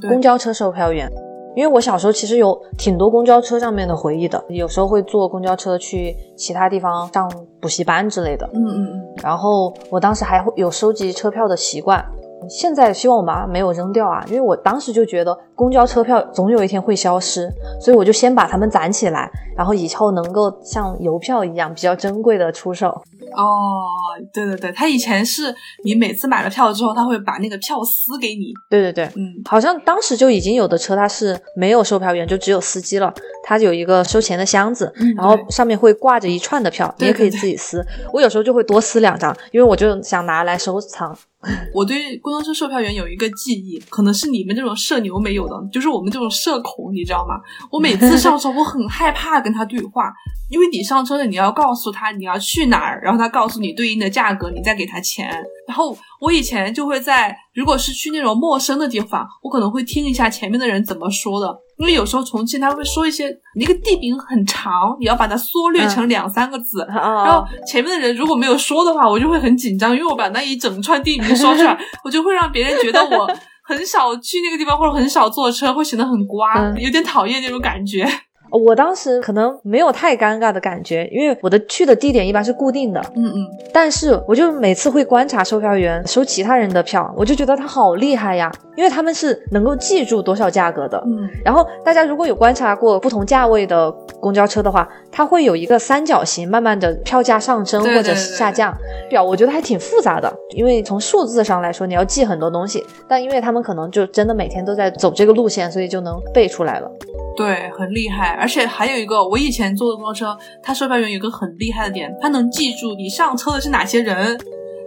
[0.00, 1.10] 对公，交车售票员。
[1.54, 8.48] 因为我小时候其实有挺多公交车上面的回忆的，有时候会坐公交车去其他地方上补习班之类的。
[8.54, 12.02] 嗯嗯嗯，然后我当时还会有收集车票的习惯。
[12.48, 17.48] 现在希望我妈没有扔掉啊，因为我当时就觉得公交车票总有一天会消失，
[17.80, 22.88] 所以我就先把它们攒起来，然后以后能够像邮票一样比较珍贵的出售。
[23.34, 23.88] 哦，
[24.32, 28.52] 对对对，他以前是你每次买了票之后，他会把那个票撕给你。
[28.68, 33.12] 对对对，嗯，好像当时就已经有的车它是没有售票员，就只有司机了。
[33.44, 37.84] 它有一个收钱的箱子，嗯然后上面会挂着一串的票，你对也可以自己撕。
[38.12, 41.16] 我有时候就会多撕两张，因为我就想拿来收藏。
[41.74, 47.34] 我对公交车售票员有一个记忆，可能是你们这种社牛没有的，就是我们这种社恐，你知道吗？
[47.70, 50.12] 我每次上车，我很害怕跟他对话，
[50.50, 55.28] 因为你上车了，你要告诉他你要去哪儿，然后他告诉你对应的价格，你再给他钱。
[55.66, 73.28] 然后我以前就会在，如果是去那种陌生的地方，我可能会听一下前面的人怎么说的，因为有时候重庆他会说一些，你那个地名很长，你要把它缩略成两三个字，然后哦，前面的人如果没有说的话，我就会很紧张，因为我把那一整串地名说出来，我就会让别人觉得我
[73.64, 76.80] 很少去那个地方，或者很少坐车，会显得很瓜，嗯。
[76.80, 78.08] 有点讨厌那种感觉。
[78.52, 91.02] 我当时可能没有太尴尬的感觉，因为我的去的地点一般是固定的，嗯嗯，但是我就每次会观察售票员收其他人的票，我就觉得他好厉害呀，因为他们是能够记住多少价格的。
[91.06, 93.90] 嗯，然后大家如果有观察过不同价位的
[94.20, 98.76] 公交车的话，它会有一个三角形，慢慢的票价上升或者下降。
[99.08, 106.90] 表我觉得还挺复杂的，因为从数字上来说，你要记很多东西，但因为他们可能就真的每天都在走这个路线，所以就能背出来了。
[107.34, 108.41] 对，很厉害。
[108.42, 114.36] 而且还有一个，我以前坐的公交车，它售票员有个很厉害的点，他能记住你上车的是哪些人。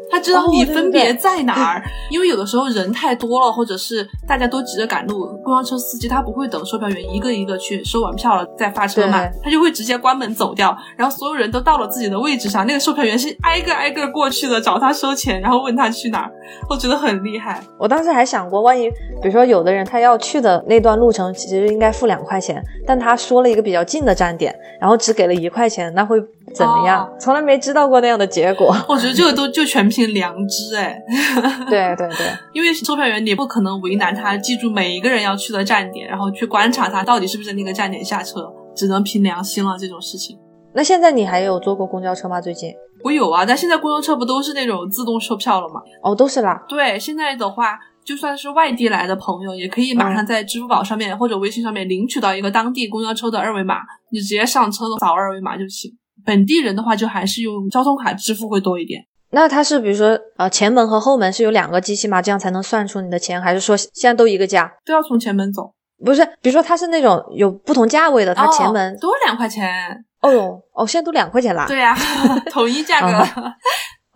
[0.10, 16.32] 他知道哦你分别在哪儿， 因为有的时候人太多了，或者是大家都急着赶路，公交车司机他不会等售票员一个一个去收完票了再发车嘛，他就会直接关门走掉，然后所有人都到了自己的位置上，那个售票员是挨个挨个过去的找他收钱，然后问他去哪儿，
[16.70, 17.62] 我觉得很厉害。
[17.80, 18.90] 我当时还想过，万一
[19.22, 26.22] 比如说有的人他要去的那段路程其实应该付两块钱，但他说了一个比较近的站点，然后只给了一块钱，那会
[26.54, 27.06] 怎么样？
[27.06, 28.76] 哦从来没知道过那样的结果。
[28.88, 30.98] 我觉得这个都就全凭良知哎，
[31.70, 40.38] 对对对，因为售票员你不可能为难他记住每一个人要去的站点，然后去观察他到底是不是那个站点下车，只能凭良心了这种事情。
[40.74, 42.40] 那现在你还有坐过公交车吗？
[42.42, 42.72] 最近？
[43.04, 45.80] 我有啊，但现在公交车不都是那种自动售票了吗？
[46.04, 46.64] 哦，都是啦。
[46.68, 53.78] 对，现在的话，就算是外地来的朋友，也可以马上在支付宝上面、或者微信上面领取到一个当地公交车的二维码，
[54.12, 55.92] 你直接上车扫二维码就行。
[56.26, 59.02] 本地人的话，就还是用交通卡支付会多一点。
[59.32, 62.22] 那它是比如说呃前门和后门是有两个机器吗？
[62.22, 64.72] 这样才能算出你的钱，还是说现在都一个价？
[64.86, 65.74] 都要从前门走，
[66.04, 69.70] 不是，比如说它是那种有不同价位的，它前门哦、都两块钱。
[70.22, 71.66] 哦哟哦，现在都两块钱啦。
[71.68, 71.96] 对呀、
[72.50, 73.08] 统一价格。
[73.18, 73.54] 哦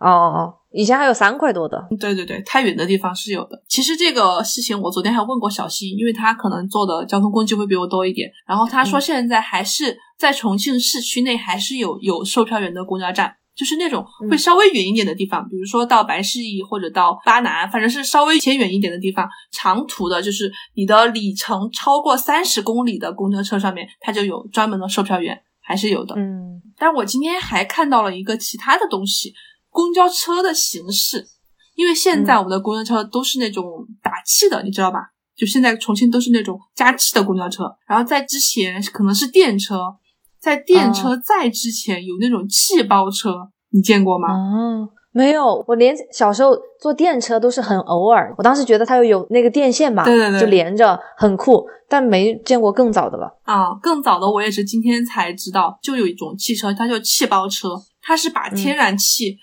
[0.00, 1.76] 哦哦，以前还有三块多的。
[1.98, 3.62] 对对对，太远的地方是有的。
[3.68, 8.30] 其实这个事情我昨天还问过小新，因为他可能坐的交通工具会比我多一点。
[8.46, 19.28] 然后他说嗯现在还是在重庆市区内还是有有售票员的公交站，就是那种会稍微远一点的地方，比如说到白市驿或者到巴南，反正是稍微偏远一点的地方。
[19.52, 26.14] 长途的，就是你的里程超过三十公里的公交车上面，它就有专门的售票员，还是有的。
[26.16, 29.34] 嗯，但我今天还看到了一个其他的东西，
[29.70, 31.28] 公交车的形式。
[31.76, 34.98] 因为现在我们的公交车都是那种打气的，你知道吧？
[35.34, 39.96] 就现在重庆都是那种加气的公交车，然后在之前可能是电车，
[40.38, 44.28] 在电车在之前有那种气包车，你见过吗？
[44.28, 48.34] 哦，没有，我连小时候坐电车都是很偶尔。
[48.36, 53.38] 我当时觉得它有有那个电线嘛，对对对就连着，很酷，但没见过更早的了。
[53.44, 57.70] 啊，更早的我也是今天才知道，就有一种汽车，它叫气包车，
[58.02, 59.38] 它是把天然气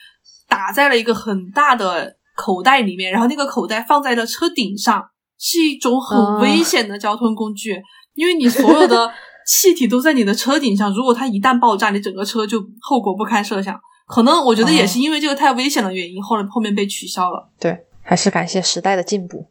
[0.47, 5.03] 打在了一个很大的口袋里面，然后那个口袋放在了车顶上，
[5.37, 7.81] 是一种很哦危险的交通工具，
[8.15, 9.11] 因为你所有的
[9.45, 13.79] 气体都在你的车顶上，如果它一旦爆炸，你整个车就后果不堪设想。
[14.07, 17.49] 可能我觉得也是因为这个太危险的原因，后来后面被取消了。
[17.59, 19.45] 对，还是感谢时代的进步。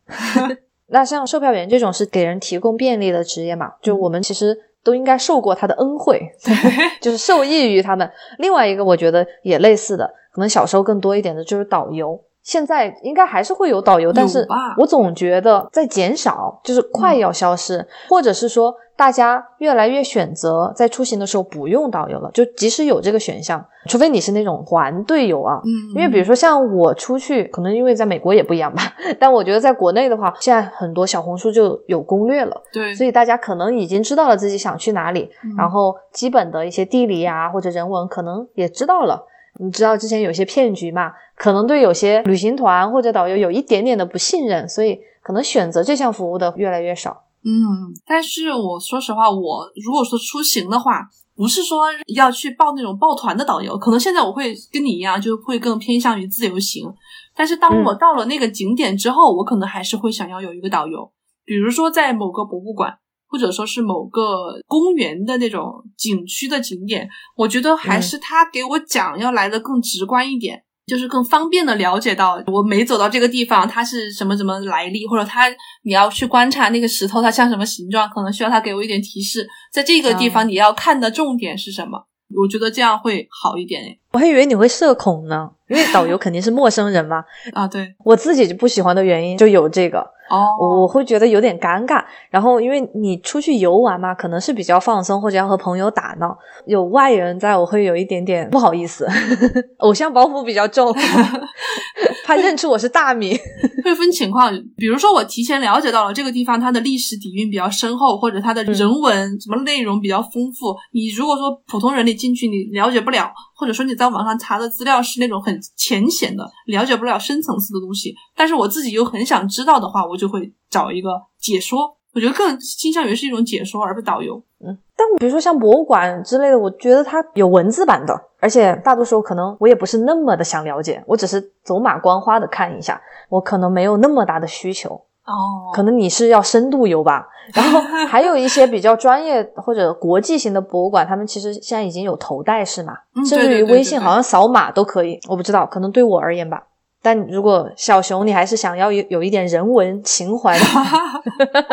[0.89, 6.21] 那像售票员这种是给人提供便利的职业嘛，就我们其实都应该受过他的恩惠，
[7.03, 8.11] 就是受益于他们。
[8.39, 12.21] 另外一个我觉得也类似的，可能小时候更多一点的就是导游。
[12.43, 28.81] 现在应该还是会有导游，但是我总觉得在减少，就是快要消失，或者是说大家越来越选择在出行的时候不用导游了，就即使有这个选项，除非你是那种团队游啊，嗯，因为比如说像我出去，可能因为在美国也不一样吧，
[29.19, 39.27] 但我觉得在国内的话，现在很多小红书就有攻略了，对，所以大家可能已经知道了自己想去哪里，嗯然后基本的一些地理啊或者人文可能也知道了。
[39.59, 47.25] 你知道之前有些骗局嘛，可能对有些旅行团或者导游有一点点的不信任，所以可能选择这项服务的越来越少。
[47.45, 51.85] 嗯，但是我说实话，我如果说出行的话，不是说
[52.15, 56.93] 要去报那种抱团的导游，可能现在我会跟你一样，就会更偏向于自由行。
[57.37, 61.13] 但是当我到了那个景点之后，我可能还是会想要有一个导游，
[61.45, 62.99] 比如说在某个博物馆，
[63.29, 64.23] 或者说是某个
[64.67, 70.63] 公园的那种景区的景点，我觉得还是他给我讲要来的更直观一点。
[70.87, 75.49] 就是更方便的了解到我每走到这个地方，它是什么什么来历，或者它
[75.83, 82.07] 你要去观察那个石头它像什么形状，可能需要他给我一点提示，在这个地方你要看的重点是什么？
[82.37, 83.99] 我觉得这样会好一点诶。
[84.13, 87.25] 我还以为你会社恐呢，因为导游肯定是陌生人嘛。
[87.53, 92.03] 啊，对，我自己就不喜欢的原因就有这个，哦，我会觉得有点尴尬。
[92.31, 99.07] 然后因为你出去游玩嘛，可能是比较放松，或者要和朋友打闹，有外人在我会有一点点不好意思，
[99.79, 100.93] 偶像包袱比较重，
[102.27, 103.39] 怕认出我是大米。
[103.85, 110.75] 会分情况，比如说我提前了解到了这个地方它的历史底蕴比较深厚，或者它的人文什么内容比较丰富。
[110.93, 121.95] 你如果说普通人你进去你了解不了，或者说你在网上查的资料是那种很浅显的，了解不了深层次的东西，但是我自己又很想知道的话，我就会找一个解说。
[122.13, 124.43] 我觉得更倾向于是一种解说，而不是导游。
[124.59, 134.95] 嗯，但我比如说像博物馆之类的，我觉得它有文字版的，而且大多数可能我也不是那么的想了解，我只是走马观花的看一下，我可能没有那么大的需求。
[135.25, 146.63] 哦可能你是要深度游吧， 然后还有一些比较专业或者国际型的博物馆，他们其实现在已经有头戴式嘛，嗯甚至于微信好像扫码都可以，我不知道，可能对我而言吧。
[147.03, 150.83] 但如果小熊你还是想要有有一点人文情怀的话，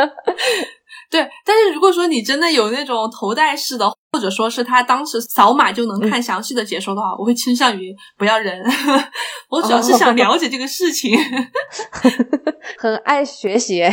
[1.13, 8.65] 对，但是如果说你真的有那种头戴式的，或者说是他当时扫码就能看详细的解说的话，我会倾向于不要人。
[9.47, 11.15] 我主要是想 了解这个事情。
[12.79, 13.83] 很爱学习。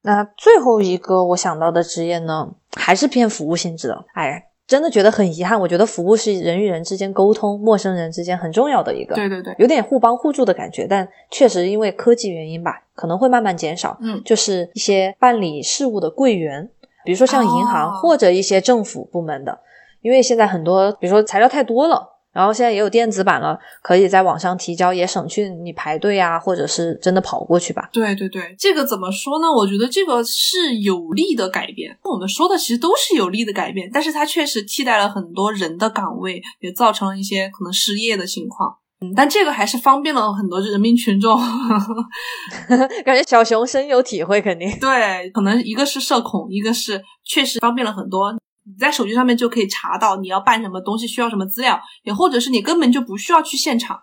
[0.00, 4.06] 那最后一个我想到的职业呢，还是偏服务性质的。
[4.14, 5.58] 哎，真的觉得很遗憾。
[5.60, 10.86] 我觉得服务是人与人之间沟通、陌生人之间很重要的一个，对对对，有点互帮互助的感觉。
[10.88, 13.96] 但确实因为科技原因吧，可能会慢慢减少。
[14.00, 16.68] 嗯就是一些办理事务的柜员，
[17.04, 19.58] 比如说像银行、哦或者一些政府部门的，
[20.02, 22.15] 因为现在很多，比如说材料太多了。
[22.36, 27.88] 然后现在也有电子版了，可以在网上提交，也省去你排队啊，或者是真的跑过去吧。
[27.90, 29.50] 对对对，这个怎么说呢？
[29.50, 31.98] 我觉得这个是有利的改变。
[32.04, 38.76] 我们说的其实都是有利的改变，但是它确实替代了很多人的岗位，也造成了一些可能失业的情况。
[39.00, 41.38] 嗯，但这个还是方便了很多人民群众。
[43.04, 44.70] 感觉小熊深有体会，肯定。
[44.78, 48.34] 对，可能一个是社恐，一个是确实方便了很多。
[48.66, 53.96] 你在手机上面就可以查到你要办什么东西，需要什么资料，也或者是你根本就不需要去现场，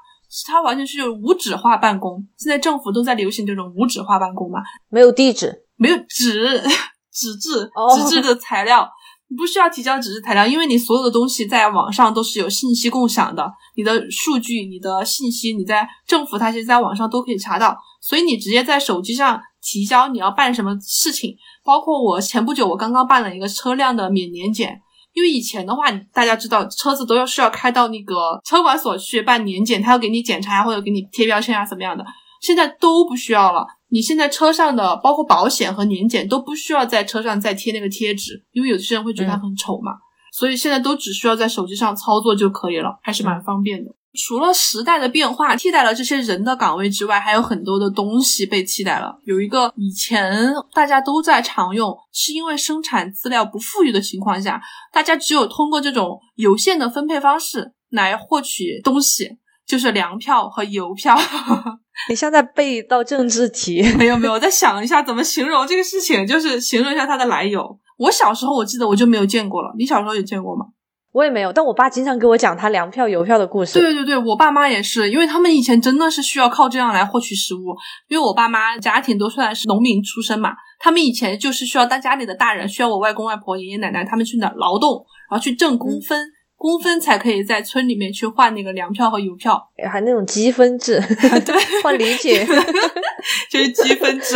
[0.48, 2.26] 它完全是无纸化办公。
[2.38, 6.64] 现在政府都在流行这种无纸化办公嘛，没有地址，没有纸
[7.12, 8.90] 纸质哦纸质的材料，
[9.28, 24.82] 你不需要提交纸质材料，因为你所有的东西在网上都是有信息共享的，你的数据、你的信息，你在政府它其实在网上都可以查到，所以你直接在手机上提交你要办什么事情，包括我前不久我刚刚办了一个车辆的免年检。
[25.14, 32.04] 因为以前的话，大家知道车子都要是要开到那个车管所去办年检，他要给你检查或者给你贴标签啊，怎么样的。
[32.42, 39.92] 现在都不需要了，你现在车上的包括保险和年检都不需要在车上再贴那个贴纸，因为有些人会觉得它很丑嘛，
[40.34, 43.92] 所以现在都只需要在手机上操作就可以了，还是蛮方便的。
[44.14, 49.18] 除了时代的变化替代了这些人的岗位之外，还有很多的东西被替代了。
[49.26, 54.62] 有一个以前大家都在常用，是因为生产资料不富裕的情况下，
[54.92, 61.18] 大家只有通过这种有限的分配方式来获取东西，就是粮票和邮票。
[62.10, 67.80] 你像在背一道政治题，没有没有，我在想一下怎么形容这个事情，就是形容一下它的来由。
[67.98, 70.66] 我小时候我记得我就没有见过了，你小时候有见过吗？
[71.14, 73.80] 我也没有，但我爸经常给我讲他粮票、邮票的故事。
[73.80, 77.76] 对对对，我爸妈也是，因为他们以前真的是需要靠这样来获取食物。
[78.10, 89.62] 因为我爸妈家庭都算是农民出身嘛，他们以前就是需要当家里的大人，需要我外公外婆、爷爷奶奶他们去哪劳动，然后去挣工分，工分才可以在村里面去换那个粮票和邮票，
[89.92, 91.00] 还那种积分制，
[91.46, 92.44] 对，换礼品。
[93.52, 94.36] 就是积分制。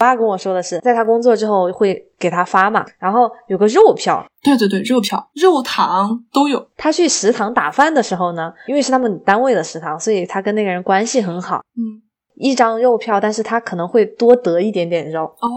[0.00, 4.24] 爸跟我说的是，在他工作之后会给他发嘛，然后有个肉票。
[4.42, 6.66] 对对对，肉票、肉糖都有。
[6.74, 11.60] 他去食堂打饭的时候呢，因为是他们单位的食堂，所以他跟那个人关系很好。
[11.76, 12.00] 嗯，
[12.36, 15.24] 一张肉票，但是他可能会多得一点点肉。
[15.24, 15.48] 哦，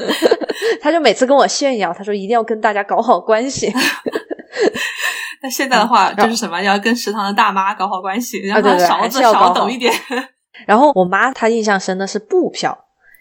[0.82, 3.72] 他就每次跟我炫耀，他说一定要跟大家搞好关系。
[5.42, 6.60] 那现在的话就是什么？
[6.62, 9.90] 要跟食堂的大妈搞好关系，让她对对还勺子少抖一点。
[10.66, 12.78] 然后我妈她印象深的是布票，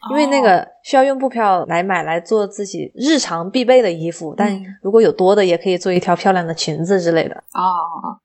[0.09, 7.35] 因为那个需要用布票来买来做自己日常必备的衣服，但嗯如果有多的，也可以做一条漂亮的裙子之类的。
[7.51, 7.61] 啊，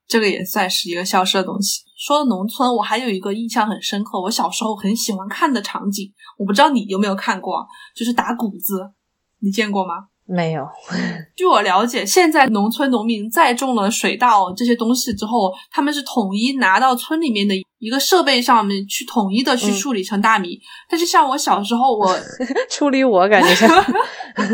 [0.08, 1.82] 这个也算是一个消失的东西。
[1.98, 8.92] 说到农村，我还有一个印象很深刻，我小时候很喜欢看的场景，我不知道你有没有看过，就是打谷子，
[9.40, 10.06] 你见过吗？
[10.28, 10.66] 没有，
[11.36, 19.78] 据我了解，现在农村农民再种了水稻这些东西之后，他们是统一拿到村里面的一个设备上面去统一的去嗯。
[19.78, 20.58] 处理成大米。
[20.90, 22.18] 但是像我小时候，我
[22.68, 23.68] 处理我感觉像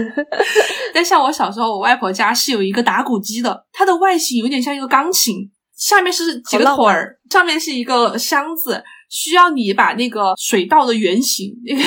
[0.92, 11.82] 但像我小时候，我外婆家是有一个打谷机的，它的外形有点像一个钢琴，下面是几个腿儿，上面是一个箱子，需要你把那个水稻的原型那个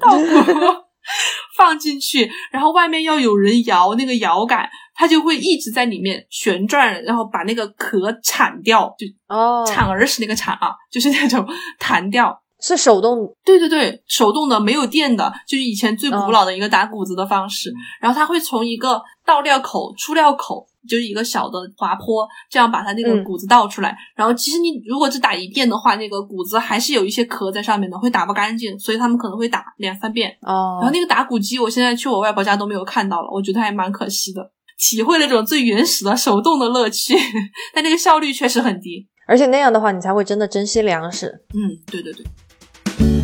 [0.00, 0.85] 稻谷
[1.56, 11.46] 放进去，然后外面要有人摇那个摇杆，它就会一直在里面旋转，然后把那个壳铲掉，就哦，铲儿时那个铲啊，就是那种
[11.78, 12.42] 弹掉。
[12.58, 17.70] 是手动对对对，手动的，没有电的，就是以前最古嗯老的一个打谷子的方式。
[18.00, 23.96] 然后它会从一个倒料口、出料口，就是一个小的滑坡，这样把它那个嗯谷子倒出来。
[24.14, 30.30] 然后其实你如果只打一遍的话，那个谷子还是有一些壳在上面的，会打不干净，所以他们可能会打两三遍。
[30.42, 34.50] 哦然后那个打谷机，我现在去我外婆家都没有看到了，我觉得还蛮可惜的。
[34.78, 37.14] 体会了这种最原始的手动的乐趣，
[37.74, 39.08] 但那个效率确实很低。
[39.26, 41.26] 而且那样的话，你才会真的珍惜粮食。
[41.54, 42.24] 嗯，对对对。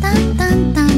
[0.01, 0.92] 当当，当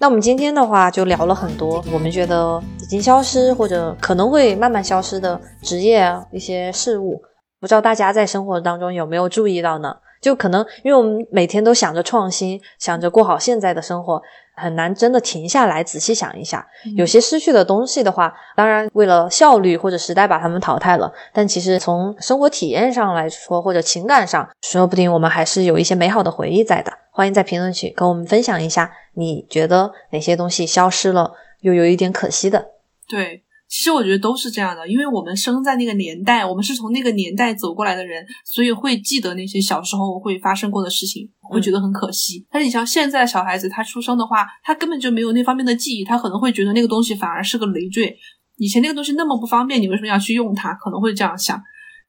[0.00, 7.20] 那我们今天的话就聊了很多，我们觉得已经消失或者可能会慢慢消失的职业啊，一些事物，
[7.60, 9.96] 不知道大家在生活当中有没有注意到呢？
[10.20, 14.22] 就可能因为我们每天都想着创新，想着过好现在的生活，
[14.58, 16.66] 很难真的停下来仔细想一下。
[16.96, 26.92] 有些失去的东西的话，当然为了效率或者时代把它们淘汰了，但其实从生活体验上来说，或者情感上，说不定我们还是有一些美好的回忆在的。
[27.10, 32.66] 欢迎在评论区跟我们分享一下，你觉得哪些东西消失了，又有一点可惜的？
[33.08, 42.46] 对，其实我觉得都是这样的，因为我们生在那个年代，我们是从那个年代走过来的人，所以会记得那些小时候会发生过的事情，会觉得很可惜。
[42.50, 48.16] 但是你像现在的小孩子，他出生的话，他根本就没有那方面的记忆，他可能会觉得那个东西反而是个累赘。
[48.56, 50.72] 以前那个东西那么不方便，你为什么要去用它？
[50.74, 51.60] 可能会这样想。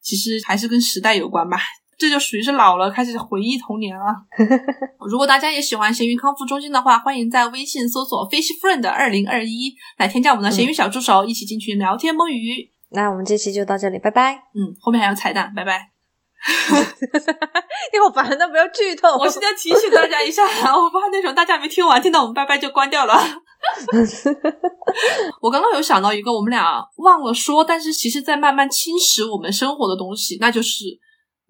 [0.02, 1.58] 其实还是跟时代有关吧。
[2.00, 4.04] 这就属于是老了，开始回忆童年了。
[5.06, 12.70] 如果大家也喜欢咸鱼康复中心的话，欢迎在微信搜索 “fish friend 二零二一”来添加我们的咸鱼小助手，一起进群聊天摸鱼。
[12.92, 14.34] 那我们这期就到这里，拜拜。
[14.54, 15.90] 嗯，后面还有彩蛋，拜拜。
[17.92, 19.18] 你好烦的，不要剧透。
[19.18, 20.42] 我现在提醒大家一下，
[20.74, 23.14] 我怕那种大家没听完，听到我们拜拜就关掉了。
[25.42, 30.98] 我刚刚有想到一个我们俩忘了说，但是其实在慢慢侵蚀我们生活的东西，那就是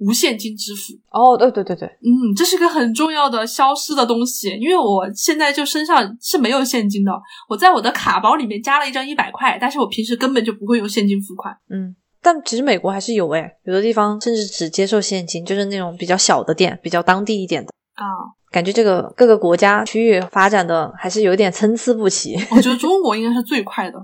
[0.01, 0.95] 无现金支付。
[1.11, 7.13] 哦，对对对对，嗯，这是个很重要的消失的东西，因为我现在就身上是没有现金的，
[7.49, 11.55] 我在我的卡包里面加了一张一百块，但是我平时根本就不会用现金付款。
[11.71, 11.95] 嗯。
[12.23, 17.71] 但其实美国还是有诶，有的地方甚至只接受现金，就是那种比较小的店，比较当地一点的。
[17.95, 18.05] 啊，
[18.51, 22.37] 感觉这个各个国家区域发展的还是有点参差不齐。
[22.51, 23.99] 我觉得中国应该是最快的。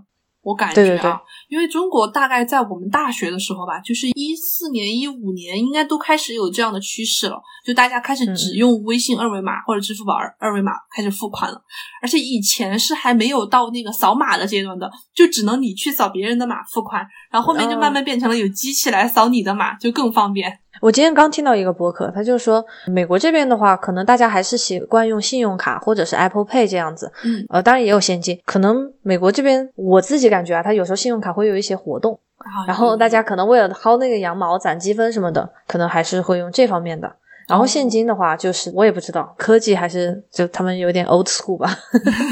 [0.47, 0.89] 我感觉啊，对。
[0.97, 1.13] 对对
[1.49, 11.61] 因为中国大概在我们大学的时候吧，就是一四年、一五年，应该都开始有这样的趋势了，就大家开始只用微信二维码或者支付宝二二维码开始付款了，
[12.03, 20.61] 而且以前是还没有到那个扫码的阶段的，就只能你去扫别人的码付款，然后后面就慢慢变成了有机器来扫你的码，就更方便。
[20.81, 28.41] 我今天刚听到一个博客，他就说美国这边的话，可能大家还是习惯用信用卡或者是 Apple Pay 这样子，嗯，呃，当然也有现金。
[28.45, 32.19] 可能美国这边我自己感觉啊，他有时候信用卡会有一些活动，
[32.67, 37.17] 然后大家可能为了薅那个羊毛、攒积分什么的，可能还是会用这方面的。
[37.49, 41.73] 然后现金的话，就是我也不知道，科技还是就他们有点 old school 吧。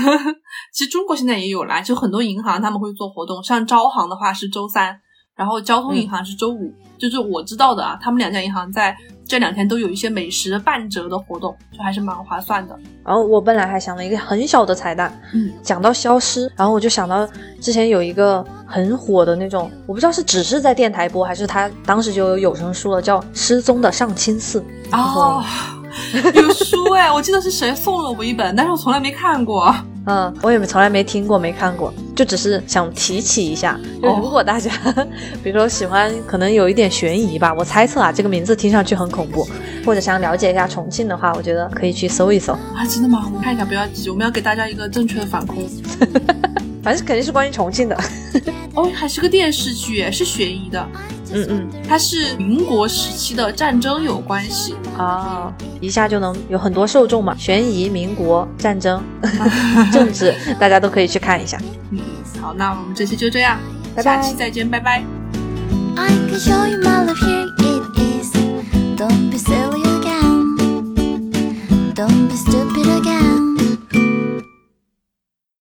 [0.74, 4.99] 其实中国现在也有啦，就很多银行他们会做活动，像招行的话是周三，
[5.37, 12.78] 然后交通银行是周五，就是我知道的啊，他们两家银行在这两天都有一些美食半折的活动，就还是蛮划算的。
[13.05, 17.28] 然后我本来还想了一个很小的彩蛋，嗯，讲到消失，然后我就想到
[17.61, 24.61] 之前有一个很火的那种，我不知道是只是在电台播，还是他当时就有有声书了，叫《失踪的上清寺》。
[24.97, 25.45] 哦，
[26.32, 29.74] 有书哎，我记得是谁送了我一本，但是我从来没看过。
[30.07, 33.80] 嗯，我也没从来没听过，没看过，就只是想提起一下。
[34.02, 34.70] 就如果大家，
[35.42, 39.48] 比如说喜欢，可能有一点悬疑吧，我猜测啊，这个名字听上去很恐怖，
[39.86, 42.52] 或者想了解一下重庆的话，我觉得可以去搜一搜。
[42.52, 43.30] 啊，真的吗？
[43.34, 45.55] 我看一下，不要急，我们要给大家一个正确的反馈。
[46.85, 47.99] 反正肯定是关于重庆的。
[48.76, 50.87] 哦，还是个电视剧，是悬疑的。
[51.32, 57.35] 嗯嗯，它是民国时期的战争有关系啊，一下就能有很多受众嘛。
[57.37, 59.03] 悬疑、民国、战争、
[59.93, 61.59] 政治，大家都可以去看一下。
[61.91, 61.99] 嗯，
[62.41, 63.59] 好，那我们这期就这样，
[63.97, 65.03] 拜拜，下期再见，拜拜。
[65.97, 68.32] I can show you my love here it is
[68.97, 70.57] Don't be silly again
[71.95, 73.53] Don't be stupid again